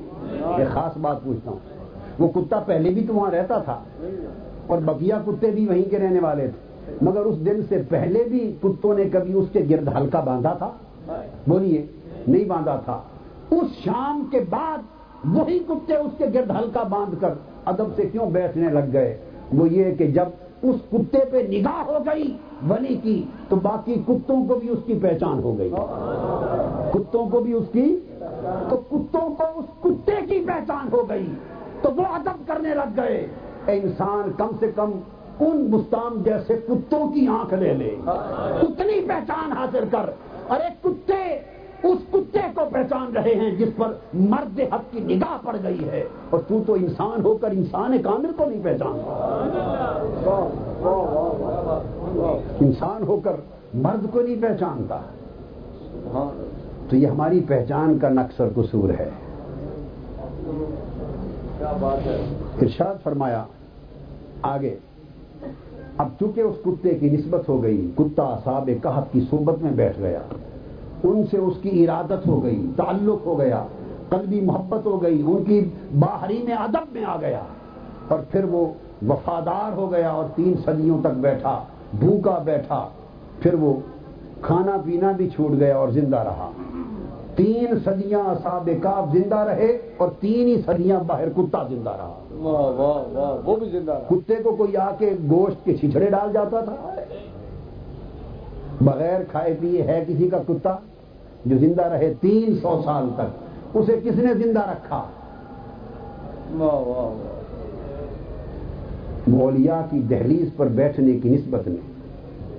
یہ 0.58 0.64
خاص 0.74 0.98
بات 0.98 1.24
پوچھتا 1.24 1.52
ہوں۔ 1.52 1.60
وہ 2.20 2.28
کتا 2.28 2.60
پہلے 2.66 2.90
بھی 2.90 3.06
تو 3.08 3.14
وہاں 3.14 3.32
رہتا 3.32 3.58
تھا؟ 3.60 3.80
اور 4.68 4.78
بقیہ 4.86 5.14
کتے 5.26 5.52
بھی 5.52 5.68
وہیں 5.68 5.90
کے 5.90 6.00
رہنے 6.00 6.20
والے 6.20 6.48
تھے۔ 6.48 6.72
مگر 7.02 7.20
اس 7.20 7.46
دن 7.46 7.62
سے 7.70 7.82
پہلے 7.90 8.24
بھی 8.24 8.56
کتوں 8.64 8.94
نے 8.94 9.04
کبھی 9.10 9.34
اس 9.34 9.46
کے 9.54 9.66
گرد 9.70 9.88
ہلکا 9.98 10.20
باندھا 10.20 10.54
تھا؟ 10.54 10.72
بولیے، 11.48 11.86
نہیں 12.28 12.46
باندھا 12.46 12.76
تھا۔ 12.76 13.02
اس 13.52 13.84
شام 13.86 14.26
کے 14.32 14.40
بعد 14.50 14.78
وہی 15.26 15.60
کتے 15.60 15.96
اس 15.96 16.12
کے 16.18 16.26
گرد 16.34 16.50
ہلکا 16.50 16.84
باندھ 16.84 17.16
کر 17.22 17.34
ادب 17.66 17.96
سے 17.96 18.06
کیوں 18.12 18.30
بیٹھنے 18.30 18.70
لگ 18.70 18.94
گئے؟ 18.94 19.18
وہ 19.54 19.70
یہ 19.70 19.96
کہ 19.96 20.08
جب 20.08 20.26
اس 20.62 20.76
کتے 20.92 21.18
پہ 21.32 21.38
نگاہ 21.50 21.84
ہو 21.86 21.98
گئی 22.06 22.38
ولی 22.70 22.96
کی، 23.04 23.24
تو 23.50 23.56
باقی 23.56 23.94
کتوں 23.94 24.48
کو 24.48 24.56
بھی 24.56 24.70
اس 24.70 24.80
کی 24.86 25.00
پہچان 25.02 25.44
ہو 25.44 25.58
گئی۔ 25.58 25.70
کتوں 26.94 27.30
کو 27.30 27.40
بھی 27.40 27.54
اس 27.54 27.68
کی، 27.72 28.00
تو 28.70 28.76
کتوں 28.76 29.36
کو 29.36 29.44
اس 29.56 29.66
کتے 29.84 30.26
کی 30.30 30.44
پہچان 30.48 30.88
ہو 30.92 31.10
گئی۔ 31.10 31.26
تو 31.82 31.90
وہ 31.96 32.04
ادب 32.14 32.48
کرنے 32.48 32.70
لگ 32.70 33.02
گئے۔ 33.02 33.28
اے 33.66 33.80
انسان 33.80 34.32
کم 34.38 34.48
سے 34.60 34.72
کم 34.76 34.92
ان 35.40 35.72
مستام 35.72 36.22
جیسے 36.24 36.58
کتوں 36.68 37.08
کی 37.12 37.28
آنکھ 37.28 37.54
لے 37.54 37.74
لے۔ 37.74 37.96
اتنی 38.62 39.02
پہچان 39.08 39.52
حاصل 39.52 39.84
کر۔ 39.92 40.10
ارے 40.50 40.70
کتے 40.82 41.40
اس 41.84 41.98
کتے 42.12 42.40
کو 42.56 42.62
پہچان 42.72 43.12
رہے 43.16 43.36
ہیں 43.36 43.56
جس 43.56 43.68
پر 43.78 43.94
مرد 44.14 44.60
حق 44.60 44.92
کی 44.92 45.00
نگاہ 45.00 45.38
پڑ 45.46 45.56
گئی 45.64 45.90
ہے۔ 45.90 46.04
اور 46.30 46.40
تو 46.48 46.64
تو 46.66 46.74
انسان 46.74 47.22
ہو 47.24 47.38
کر 47.38 47.52
انسان 47.52 47.98
کامل 48.02 48.32
کو 48.38 48.46
نہیں 48.46 48.64
پہچان۔ 48.64 49.00
انسان 52.60 53.04
ہو 53.04 53.20
کر 53.20 53.34
مرد 53.74 54.12
کو 54.12 54.22
نہیں 54.22 54.42
پہچانتا۔ 54.42 55.00
تو 56.90 56.96
یہ 56.96 57.08
ہماری 57.08 57.40
پہچان 57.48 58.00
کا 58.00 58.10
نقص 58.10 58.42
اور 58.42 58.50
قصور 58.56 58.90
ہے؟ 58.90 59.10
ارشاد 62.60 63.04
فرمایا، 63.04 63.44
آگے، 64.44 64.76
اب 65.98 66.08
چونکہ 66.20 66.42
اس 66.42 66.56
کتے 66.64 66.94
کی 66.96 67.10
نسبت 67.10 67.48
ہو 67.50 67.62
گئی، 67.64 67.90
کتا 67.98 68.28
صاحب 68.44 68.70
کہت 68.84 69.12
کی 69.12 69.20
صحبت 69.30 69.62
میں 69.62 69.72
بیٹھ 69.72 70.00
گیا، 70.00 70.20
ان 71.04 71.24
سے 71.32 71.38
اس 71.38 71.62
کی 71.62 71.84
ارادت 71.84 72.28
ہو 72.28 72.44
گئی، 72.44 72.66
تعلق 72.76 73.26
ہو 73.26 73.38
گیا، 73.40 73.64
قلبی 74.10 74.42
محبت 74.42 74.86
ہو 74.86 75.02
گئی، 75.02 75.22
ان 75.26 75.44
کی 75.44 75.60
باہری 76.00 76.42
میں 76.44 76.56
ادب 76.56 76.94
میں 76.94 77.06
آ 77.06 77.16
گیا، 77.22 77.42
اور 78.08 78.20
پھر 78.32 78.44
وہ 78.44 78.66
وفادار 79.08 79.78
ہو 79.78 79.92
گیا 79.92 80.10
اور 80.10 80.26
تین 80.36 80.54
صدیوں 80.66 80.98
تک 81.02 81.18
بیٹھا، 81.22 81.60
بھوکا 82.00 82.38
بیٹھا، 82.44 82.88
پھر 83.40 83.54
وہ 83.54 83.74
کھانا 84.42 84.78
پینا 84.86 85.12
بھی 85.12 85.30
چھوٹ 85.30 85.60
گیا 85.60 85.78
اور 85.78 85.90
زندہ 85.90 86.18
رہا۔ 86.18 86.52
تین 87.36 87.68
صدیاں 87.86 88.20
اصحاب 88.20 88.70
کاف 88.82 89.14
زندہ 89.14 89.36
رہے 89.36 89.78
اور 89.98 90.10
تین 90.20 90.48
ہی 90.48 90.62
صدیاں 90.66 91.00
باہر 91.08 91.30
کتا 91.30 91.64
زندہ 91.70 91.90
رہا۔ 91.90 92.20
وہ 93.46 93.56
بھی 93.56 93.70
زندہ 93.70 93.92
رہا۔ 93.92 94.08
کتے 94.10 94.36
کو 94.44 94.56
کوئی 94.56 94.78
آ 94.78 94.90
کے 94.98 95.10
گوشت 95.30 95.66
کے 95.66 95.76
چھچڑے 95.76 96.06
ڈال 96.06 96.34
جاتا 96.34 96.60
تھا؟ 96.60 96.76
بغیر 98.82 99.24
کھائے 99.32 99.56
پیے 99.60 99.82
ہے 99.82 100.04
کسی 100.08 100.30
کا 100.30 100.38
کتا 100.48 100.76
جو 101.46 101.58
زندہ 101.58 101.86
رہے 101.86 102.14
تین 102.22 102.56
سو 102.62 102.82
سال 102.86 103.10
تک۔ 103.16 103.30
اسے 103.74 103.96
کس 104.04 104.16
نے 104.16 104.34
زندہ 104.34 104.60
رکھا؟ 104.60 105.04
مولیا 109.28 109.82
کی 109.90 110.00
دہلیز 110.00 110.50
پر 110.58 110.66
بیٹھنے 110.66 111.20
کی 111.20 111.30
نسبت 111.30 111.68
میں 111.68 111.82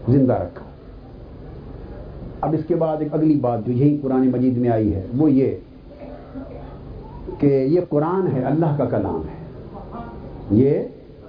زندہ 0.09 0.33
رکھا۔ 0.33 0.65
اب 2.43 2.55
اس 2.59 2.65
کے 2.69 2.75
بعد 2.75 2.97
ایک 2.97 3.09
اگلی 3.15 3.35
بات 3.35 3.67
جو 3.67 3.73
یہی 3.73 3.99
قرآن 4.03 4.29
مجید 4.29 4.57
میں 4.57 4.71
آئی 4.71 4.95
ہے 4.95 5.03
وہ 5.17 5.31
یہ 5.31 5.57
کہ 7.39 7.47
یہ 7.47 7.81
قرآن 7.89 8.37
ہے 8.37 8.45
اللہ 8.45 8.75
کا 8.79 8.85
کلام 8.85 9.21
ہے۔ 9.21 9.43
یہ 10.51 10.71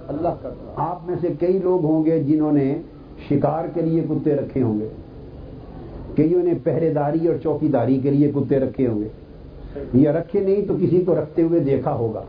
اللہ 0.08 0.28
کا 0.42 0.48
آپ 0.76 1.06
میں 1.06 1.16
سے 1.20 1.28
کئی 1.40 1.58
لوگ 1.62 1.84
ہوں 1.84 2.04
گے 2.04 2.22
جنہوں 2.22 2.52
نے 2.52 2.74
شکار 3.28 3.64
کے 3.74 3.82
لیے 3.82 4.00
کتے 4.00 4.34
رکھے 4.34 4.62
ہوں 4.62 4.80
گے۔ 4.80 4.88
کئیوں 6.14 6.42
نے 6.42 6.52
پہرے 6.62 6.92
داری 6.92 7.26
اور 7.26 7.36
چوکی 7.42 7.68
داری 7.68 7.98
کے 7.98 8.10
لیے 8.10 8.32
کتے 8.34 8.58
رکھے 8.58 8.86
ہوں 8.86 9.00
گے۔ 9.00 9.08
یا 9.94 10.12
رکھے 10.12 10.40
نہیں 10.40 10.68
تو 10.68 10.74
کسی 10.82 11.02
کو 11.06 11.14
رکھتے 11.14 11.42
ہوئے 11.42 11.60
دیکھا 11.60 11.94
ہوگا۔ 11.94 12.22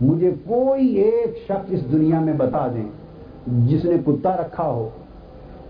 مجھے 0.00 0.30
کوئی 0.48 0.86
ایک 0.86 1.38
شخص 1.44 1.72
اس 1.72 1.92
دنیا 1.92 2.20
میں 2.20 2.32
بتا 2.32 2.66
دیں 2.66 2.88
جس 3.66 3.84
نے 3.84 3.96
کتا 4.06 4.36
رکھا 4.36 4.70
ہو۔ 4.70 4.88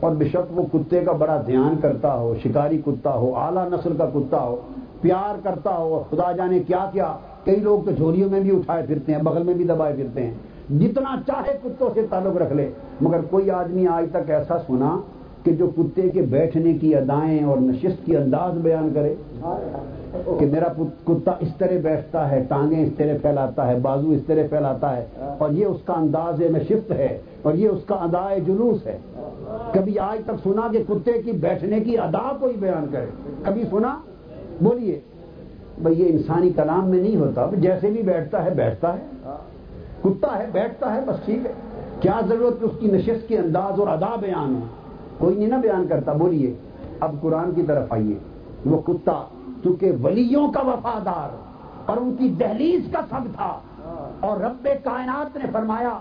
اور 0.00 0.12
بے 0.16 0.24
شک 0.28 0.58
وہ 0.58 0.62
کتے 0.72 1.00
کا 1.04 1.12
بڑا 1.12 1.40
دھیان 1.46 1.76
کرتا 1.80 2.14
ہو، 2.18 2.34
شکاری 2.42 2.80
کتا 2.86 3.14
ہو، 3.14 3.34
اعلیٰ 3.36 3.68
نسل 3.70 3.96
کا 3.98 4.06
کتا 4.14 4.40
ہو، 4.40 4.56
پیار 5.00 5.40
کرتا 5.42 5.76
ہو، 5.76 5.94
اور 5.94 6.02
خدا 6.10 6.30
جانے 6.32 6.58
کیا 6.66 6.84
کیا، 6.92 7.12
کئی 7.44 7.56
لوگ 7.62 7.84
تو 7.84 7.92
جھولیوں 7.92 8.28
میں 8.30 8.40
بھی 8.40 8.56
اٹھائے 8.56 8.82
پھرتے 8.86 9.12
ہیں، 9.12 9.22
بغل 9.22 9.42
میں 9.42 9.54
بھی 9.54 9.64
دبائے 9.64 9.94
پھرتے 9.96 10.26
ہیں۔ 10.26 10.78
جتنا 10.78 11.16
چاہے 11.26 11.56
کتوں 11.62 11.90
سے 11.94 12.06
تعلق 12.10 12.36
رکھ 12.36 12.52
لے، 12.52 12.70
مگر 13.00 13.20
کوئی 13.30 13.50
آدمی 13.50 13.86
آج 13.88 14.06
تک 14.12 14.30
ایسا 14.30 14.56
سنا 14.66 14.96
کہ 15.44 15.52
جو 15.52 15.66
کتے 15.76 16.08
کے 16.08 16.22
بیٹھنے 16.30 16.72
کی 16.78 16.94
ادائیں 16.96 17.44
اور 17.44 17.58
نشست 17.58 18.04
کی 18.06 18.16
انداز 18.16 18.56
بیان 18.62 18.88
کرے، 18.94 19.14
کہ 20.38 20.46
میرا 20.46 20.72
کتا 21.06 21.32
اس 21.40 21.54
طرح 21.58 21.78
بیٹھتا 21.82 22.30
ہے، 22.30 22.42
ٹانگیں 22.48 22.82
اس 22.82 22.92
طرح 22.96 23.18
پھیلاتا 23.22 23.66
ہے، 23.68 23.78
بازو 23.82 24.10
اس 24.10 24.22
طرح 24.26 24.46
پھیلاتا 24.50 24.96
ہے، 24.96 25.04
اور 25.38 25.50
یہ 25.50 25.64
اس 25.66 25.82
کا 25.84 25.92
انداز 25.92 26.40
نشست 26.56 26.90
ہے۔ 26.92 27.16
اور 27.46 27.54
یہ 27.54 27.68
اس 27.68 27.80
کا 27.86 27.94
ادائے 27.94 28.40
جلوس 28.40 28.86
ہے۔ 28.86 28.98
کبھی 29.72 29.98
آج 29.98 30.18
تک 30.24 30.48
سنا 30.48 30.68
کہ 30.72 30.84
کتے 30.88 31.12
کی 31.12 31.32
بیٹھنے 31.32 31.80
کی 31.80 31.98
ادا 31.98 32.36
کوئی 32.40 32.56
بیان 32.56 32.86
کرے۔ 32.92 33.06
کبھی 33.44 33.64
سنا؟ 33.70 33.98
بولیے۔ 34.60 35.00
بھائی 35.82 36.00
یہ 36.00 36.08
انسانی 36.08 36.50
کلام 36.50 36.90
میں 36.90 37.02
نہیں 37.02 37.16
ہوتا۔ 37.16 37.46
جیسے 37.52 37.90
بھی 37.90 38.02
بیٹھتا 38.02 38.44
ہے 38.44 38.50
بیٹھتا 38.50 38.98
ہے۔ 38.98 39.32
کتا 40.04 40.38
ہے، 40.38 40.46
بیٹھتا 40.52 40.94
ہے، 40.94 41.00
بس 41.06 41.16
ٹھیک 41.24 41.46
ہے۔ 41.46 41.52
کیا 42.00 42.20
ضرورت 42.28 42.54
اس 42.60 42.70
کی 42.80 42.86
نشست 42.86 43.28
کے 43.28 43.38
انداز 43.38 43.80
اور 43.80 43.88
ادا 43.88 44.16
بیان 44.16 44.54
ہو؟ 44.54 44.60
کوئی 45.18 45.36
نہیں 45.36 45.48
نہ 45.48 45.54
بیان 45.54 45.86
کرتا۔ 45.88 46.12
بولیے۔ 46.12 46.54
اب 47.00 47.14
قرآن 47.22 47.52
کی 47.52 47.62
طرف 47.62 47.92
آئیے۔ 47.92 48.18
وہ 48.66 48.82
کتا 48.82 49.24
چونکہ 49.64 49.92
ولیوں 50.02 50.52
کا 50.52 50.60
وفادار 50.60 51.34
اور 51.86 51.96
ان 51.96 52.14
کی 52.18 52.28
دہلیز 52.28 52.80
کا 52.92 53.00
سب 53.10 53.24
تھا۔ 53.36 53.58
اور 54.20 54.40
رب 54.40 54.68
کائنات 54.84 55.36
نے 55.36 55.44
فرمایا 55.52 55.98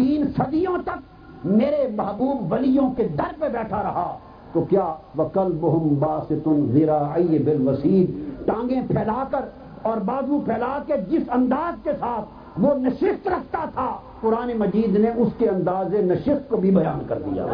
تین 0.00 0.26
صدیوں 0.36 0.76
تک 0.84 1.44
میرے 1.44 1.86
محبوب 1.96 2.52
ولیوں 2.52 2.90
کے 2.96 3.06
در 3.18 3.32
پہ 3.38 3.48
بیٹھا 3.52 3.82
رہا 3.82 4.16
تو 4.52 4.60
کیا 4.68 4.84
وکل 5.18 5.52
بہم 5.60 5.94
باس 5.98 6.32
تم 6.44 6.64
زیرا 6.72 6.98
بل 7.44 7.74
ٹانگیں 8.46 8.80
پھیلا 8.88 9.24
کر 9.30 9.44
اور 9.82 9.98
بازو 10.04 10.38
پھیلا 10.44 10.78
کے 10.86 10.96
جس 11.08 11.28
انداز 11.32 11.82
کے 11.84 11.90
ساتھ 12.00 12.58
وہ 12.60 12.74
نشست 12.74 13.28
رکھتا 13.28 13.64
تھا، 13.74 13.88
قرآن 14.20 14.50
مجید 14.58 14.96
نے 14.96 15.10
اس 15.16 15.32
کے 15.38 15.48
انداز 15.48 15.94
نشست 15.94 16.48
کو 16.48 16.56
بھی 16.56 16.70
بیان 16.70 17.04
کر 17.08 17.18
دیا۔ 17.22 17.46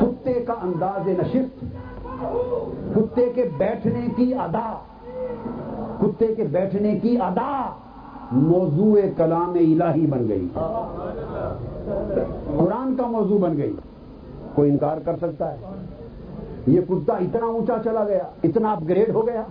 کتے 0.00 0.34
کا 0.40 0.54
انداز 0.62 1.08
نشست، 1.08 1.64
کتے 2.94 3.28
کے 3.34 3.48
بیٹھنے 3.56 4.06
کی 4.16 4.34
ادا 4.34 4.70
کتے 6.00 6.34
کے 6.34 6.44
بیٹھنے 6.44 6.98
کی 6.98 7.16
ادا 7.20 7.70
موضوع 8.32 8.98
کلام 9.16 9.50
الہی 9.50 10.06
بن 10.06 10.28
گئی۔ 10.28 10.48
قرآن 12.56 12.94
کا 12.96 13.06
موضوع 13.06 13.38
بن 13.38 13.56
گئی۔ 13.56 13.72
کوئی 14.54 14.70
انکار 14.70 14.96
کر 15.04 15.16
سکتا 15.16 15.52
ہے۔ 15.52 15.56
یہ 16.66 16.80
کتا 16.88 17.14
اتنا 17.14 17.46
اونچا 17.46 17.74
چلا 17.84 18.04
گیا۔ 18.04 18.22
اتنا 18.44 18.72
اپ 18.72 18.78
گریڈ 18.88 19.10
ہو 19.14 19.26
گیا۔ 19.26 19.42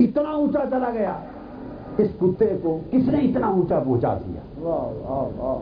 اتنا 0.00 0.30
اونچا 0.30 0.60
چلا 0.70 0.90
گیا۔ 0.92 1.12
اس 1.98 2.08
کتے 2.20 2.56
کو 2.62 2.78
کس 2.90 3.08
نے 3.08 3.18
اتنا 3.18 3.46
اونچا 3.46 3.78
پہنچا 3.78 4.14
دیا؟ 4.14 5.58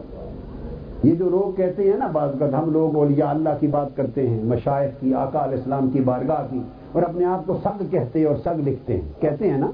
یہ 1.02 1.14
جو 1.14 1.30
لوگ 1.30 1.56
کہتے 1.56 1.82
ہیں 1.82 1.98
نا 1.98 2.06
بعض 2.06 2.42
ہم 2.42 2.72
لوگ 2.72 2.96
اولیاء 2.96 3.28
اللہ 3.28 3.48
کی 3.60 3.66
بات 3.66 3.96
کرتے 3.96 4.28
ہیں 4.28 4.44
مشاہد 4.44 5.00
کی، 5.00 5.14
آقا 5.14 5.44
علیہ 5.44 5.56
السلام 5.56 5.90
کی 5.90 6.00
بارگاہ 6.00 6.46
کی 6.50 6.60
اور 6.92 7.02
اپنے 7.02 7.24
آپ 7.24 7.46
کو 7.46 7.58
سگ 7.64 7.82
کہتے 7.90 8.18
ہیں 8.18 8.26
اور 8.26 8.36
سگ 8.36 8.68
لکھتے 8.68 8.94
ہیں۔ 8.94 9.20
کہتے 9.20 9.50
ہیں 9.50 9.58
نا؟ 9.58 9.66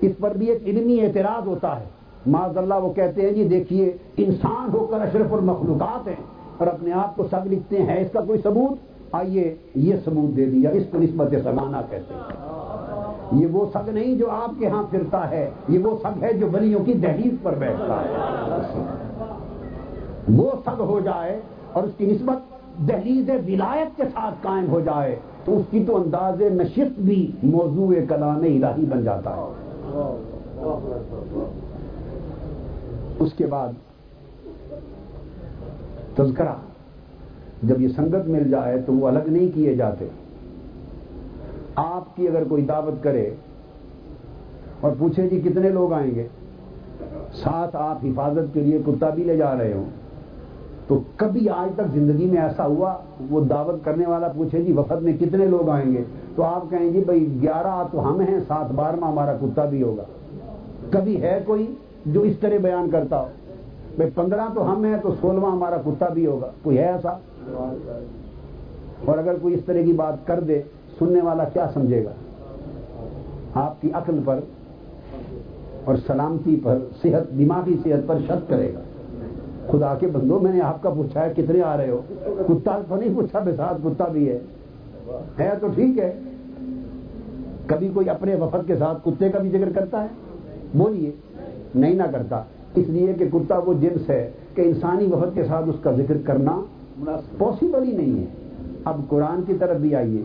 اس 0.00 0.12
پر 0.20 0.36
بھی 0.36 0.46
ایک 0.46 0.62
علمی 0.66 1.00
اعتراض 1.00 1.48
ہوتا 1.48 1.80
ہے۔ 1.80 1.84
معذ 2.26 2.58
اللہ 2.58 2.74
وہ 2.74 2.92
کہتے 2.92 3.22
ہیں 3.22 3.32
جی 3.32 3.44
دیکھیے، 3.44 3.92
انسان 4.16 4.70
ہو 4.72 4.86
کر 4.86 5.00
اشرف 5.00 5.32
المخلوقات 5.32 6.08
ہیں 6.08 6.22
اور 6.56 6.66
اپنے 6.66 6.92
آپ 6.92 7.16
کو 7.16 7.26
سگ 7.30 7.46
لکھتے 7.46 7.82
ہیں۔ 7.82 8.00
اس 8.00 8.08
کا 8.12 8.20
کوئی 8.20 8.40
ثبوت؟ 8.40 8.78
آئیے، 9.12 9.56
یہ 9.74 9.94
ثبوت 10.04 10.36
دے 10.36 10.44
دیا، 10.44 10.70
اس 10.70 10.82
کو 10.90 10.98
نسبت 10.98 11.34
سمانا 11.44 11.82
کہتے 11.90 12.14
ہیں۔ 12.14 12.48
یہ 13.32 13.46
وہ 13.46 13.66
سگ 13.72 13.88
نہیں 13.88 14.14
جو 14.14 14.30
آپ 14.30 14.50
کے 14.58 14.66
ہاں 14.66 14.82
پھرتا 14.90 15.30
ہے، 15.30 15.50
یہ 15.68 15.78
وہ 15.78 15.96
سگ 16.02 16.24
ہے 16.24 16.32
جو 16.32 16.46
بلیوں 16.46 16.84
کی 16.84 16.92
دہلیز 16.92 17.32
پر 17.42 17.54
بیٹھتا 17.54 18.04
ہے۔ 18.04 18.16
وہ 20.28 20.50
سگ 20.64 20.80
ہو 20.80 21.00
جائے 21.00 21.40
اور 21.72 21.82
اس 21.82 21.90
کی 21.96 22.06
نسبت 22.06 22.38
دہلیز 22.88 23.30
ولایت 23.30 23.96
کے 23.96 24.02
ساتھ 24.02 24.34
قائم 24.42 24.70
ہو 24.70 24.80
جائے۔ 24.80 25.16
تو 25.44 25.56
اس 25.58 25.64
کی 25.70 25.82
تو 25.86 25.96
انداز 25.96 26.40
نشست 26.52 27.00
بھی 27.00 27.20
موضوع 27.42 27.92
کلام 28.08 28.42
الہی 28.42 28.84
بن 28.88 29.04
جاتا 29.04 29.34
ہے۔ 29.36 29.46
اس 33.18 33.32
کے 33.36 33.46
بعد 33.46 33.72
تذکرہ، 36.14 36.54
جب 37.62 37.80
یہ 37.80 37.88
سنگت 37.96 38.28
مل 38.28 38.50
جائے 38.50 38.80
تو 38.86 38.92
وہ 38.92 39.08
الگ 39.08 39.26
نہیں 39.26 39.48
کیے 39.54 39.74
جاتے۔ 39.74 40.08
آپ 41.76 42.16
کی 42.16 42.28
اگر 42.28 42.44
کوئی 42.48 42.62
دعوت 42.64 43.02
کرے 43.02 43.28
اور 44.80 44.92
پوچھے 44.98 45.28
جی 45.28 45.40
کتنے 45.40 45.68
لوگ 45.70 45.92
آئیں 45.92 46.14
گے، 46.14 46.26
ساتھ 47.34 47.76
آپ 47.76 48.04
حفاظت 48.04 48.54
کے 48.54 48.60
لیے 48.60 48.78
کتا 48.86 49.10
بھی 49.10 49.24
لے 49.24 49.36
جا 49.36 49.52
رہے 49.58 49.72
ہو 49.72 49.84
تو 50.88 51.00
کبھی 51.16 51.48
آج 51.48 51.74
تک 51.74 51.82
زندگی 51.94 52.26
میں 52.26 52.42
ایسا 52.42 52.66
ہوا، 52.66 52.94
وہ 53.30 53.40
دعوت 53.40 53.84
کرنے 53.84 54.06
والا 54.06 54.28
پوچھے 54.28 54.62
جی 54.62 54.72
وفد 54.72 55.02
میں 55.02 55.12
کتنے 55.20 55.46
لوگ 55.46 55.68
آئیں 55.68 55.92
گے؟ 55.92 56.04
تو 56.36 56.42
آپ 56.42 56.70
کہیں 56.70 56.92
گے 56.92 57.02
بھائی 57.04 57.42
گیارہ 57.42 57.84
تو 57.92 58.08
ہم 58.08 58.20
ہیں، 58.20 58.40
سات 58.48 58.72
بار 58.72 58.94
میں 58.94 59.08
ہمارا 59.08 59.34
کتا 59.34 59.64
بھی 59.64 59.82
ہوگا۔ 59.82 60.02
کبھی 60.90 61.22
ہے 61.22 61.40
کوئی 61.46 61.74
جو 62.06 62.20
اس 62.20 62.38
طرح 62.40 62.58
بیان 62.62 62.90
کرتا 62.90 63.20
ہو؟ 63.20 63.26
بھائی 63.96 64.10
پندرہ 64.14 64.40
تو 64.54 64.72
ہم 64.72 64.84
ہیں 64.84 64.96
تو 65.02 65.14
سولہواں 65.20 65.52
ہمارا 65.52 65.76
کتا 65.76 66.08
بھی 66.08 66.26
ہوگا۔ 66.26 66.50
کوئی 66.62 66.78
ہے 66.78 66.92
ایسا؟ 66.92 67.10
اور 69.04 69.18
اگر 69.18 69.34
کوئی 69.42 69.54
اس 69.54 69.64
طرح 69.66 69.82
کی 69.84 69.92
بات 69.92 70.26
کر 70.26 70.40
دے، 70.40 70.62
سننے 70.98 71.20
والا 71.20 71.44
کیا 71.44 71.66
سمجھے 71.74 72.04
گا؟ 72.04 72.10
آپ 73.54 73.82
کی 73.82 73.90
عقل 73.92 74.20
پر 74.24 74.38
اور 75.84 75.94
سلامتی 76.06 76.60
پر، 76.62 76.78
صحت، 77.02 77.38
دماغی 77.38 77.76
صحت 77.84 78.06
پر 78.06 78.14
شک 78.26 78.48
کرے 78.48 78.74
گا۔ 78.74 78.80
خدا 79.70 79.94
کے 79.94 80.06
بندو 80.06 80.40
میں 80.40 80.52
نے 80.52 80.60
آپ 80.60 80.82
کا 80.82 80.90
پوچھا 80.90 81.26
ہے 81.26 81.32
کتنے 81.36 81.62
آ 81.62 81.76
رہے 81.76 81.90
ہو؟ 81.90 82.00
کتا 82.48 82.80
تو 82.88 82.96
نہیں 82.96 83.14
پوچھا 83.14 83.38
بے 83.38 83.56
ساتھ 83.56 83.78
کتا 83.84 84.04
بھی 84.08 84.28
ہے۔ 84.28 84.38
ہے 85.40 85.50
تو 85.60 85.68
ٹھیک 85.74 85.98
ہے۔ 85.98 86.12
کبھی 87.66 87.88
کوئی 87.94 88.10
اپنے 88.10 88.34
وفد 88.34 88.66
کے 88.66 88.76
ساتھ 88.76 88.98
کتے 89.04 89.28
کا 89.28 89.38
بھی 89.38 89.50
ذکر 89.50 89.68
کرتا 89.74 90.02
ہے؟ 90.02 90.08
بولیے، 90.74 91.10
نہیں 91.74 91.94
نہ 91.94 92.02
کرتا۔ 92.12 92.42
اس 92.74 92.88
لیے 92.88 93.12
کہ 93.12 93.24
کتا 93.32 93.58
وہ 93.58 93.74
جنس 93.74 94.10
ہے 94.10 94.30
کہ 94.54 94.62
انسانی 94.62 95.06
وفد 95.06 95.34
کے 95.34 95.44
ساتھ 95.44 95.68
اس 95.68 95.74
کا 95.82 95.92
ذکر 95.92 96.16
کرنا 96.24 96.60
پاسبل 97.38 97.82
ہی 97.82 97.96
نہیں 97.96 98.20
ہے۔ 98.20 98.26
اب 98.84 99.00
قرآن 99.08 99.42
کی 99.42 99.54
طرف 99.54 99.76
بھی 99.76 99.94
آئیے۔ 99.94 100.22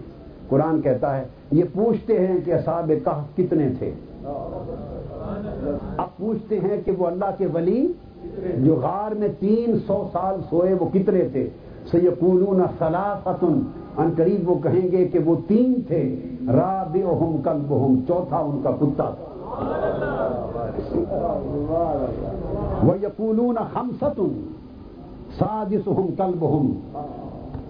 قرآن 0.50 0.82
کہتا 0.82 1.18
ہے، 1.18 1.24
یہ 1.52 1.64
پوچھتے 1.74 2.28
ہیں 2.28 2.38
کہ 2.46 2.54
اصحاب 2.54 2.92
کہف 3.04 3.38
کتنے 3.38 3.70
تھے؟ 3.80 3.92
اب 5.98 6.18
پوچھتے 6.18 6.60
ہیں 6.60 6.82
کہ 6.86 6.92
وہ 6.98 7.08
اللہ 7.08 7.26
کے 7.38 7.46
ولی 7.54 7.92
جو 8.58 8.76
غار 8.76 9.12
میں 9.12 9.28
تین 9.40 9.78
سو 9.88 10.08
سال 10.14 10.36
سوئے 10.50 10.74
وہ 10.74 10.86
کتنے 10.94 11.22
تھے؟ 11.22 11.50
سیقولون 11.92 12.62
سلافتن 12.78 13.62
ان 13.98 14.14
قریب 14.18 14.50
وہ 14.50 14.56
کہیں 14.64 14.92
گے 14.92 15.06
کہ 15.06 15.20
وہ 15.20 15.36
تین 15.48 15.82
تھے۔ 15.88 16.16
رابعہم 16.48 17.38
کلبہم 17.44 18.00
چوتھا 18.08 18.38
ان 18.38 18.62
کا 18.64 18.72
کتا 18.72 19.10
تھا۔ 19.10 19.30
وہ 22.84 22.94
یقولون 23.04 23.56
خمستن۔ 23.74 24.52
سادسہم 25.38 26.08
کلبہم 26.18 26.72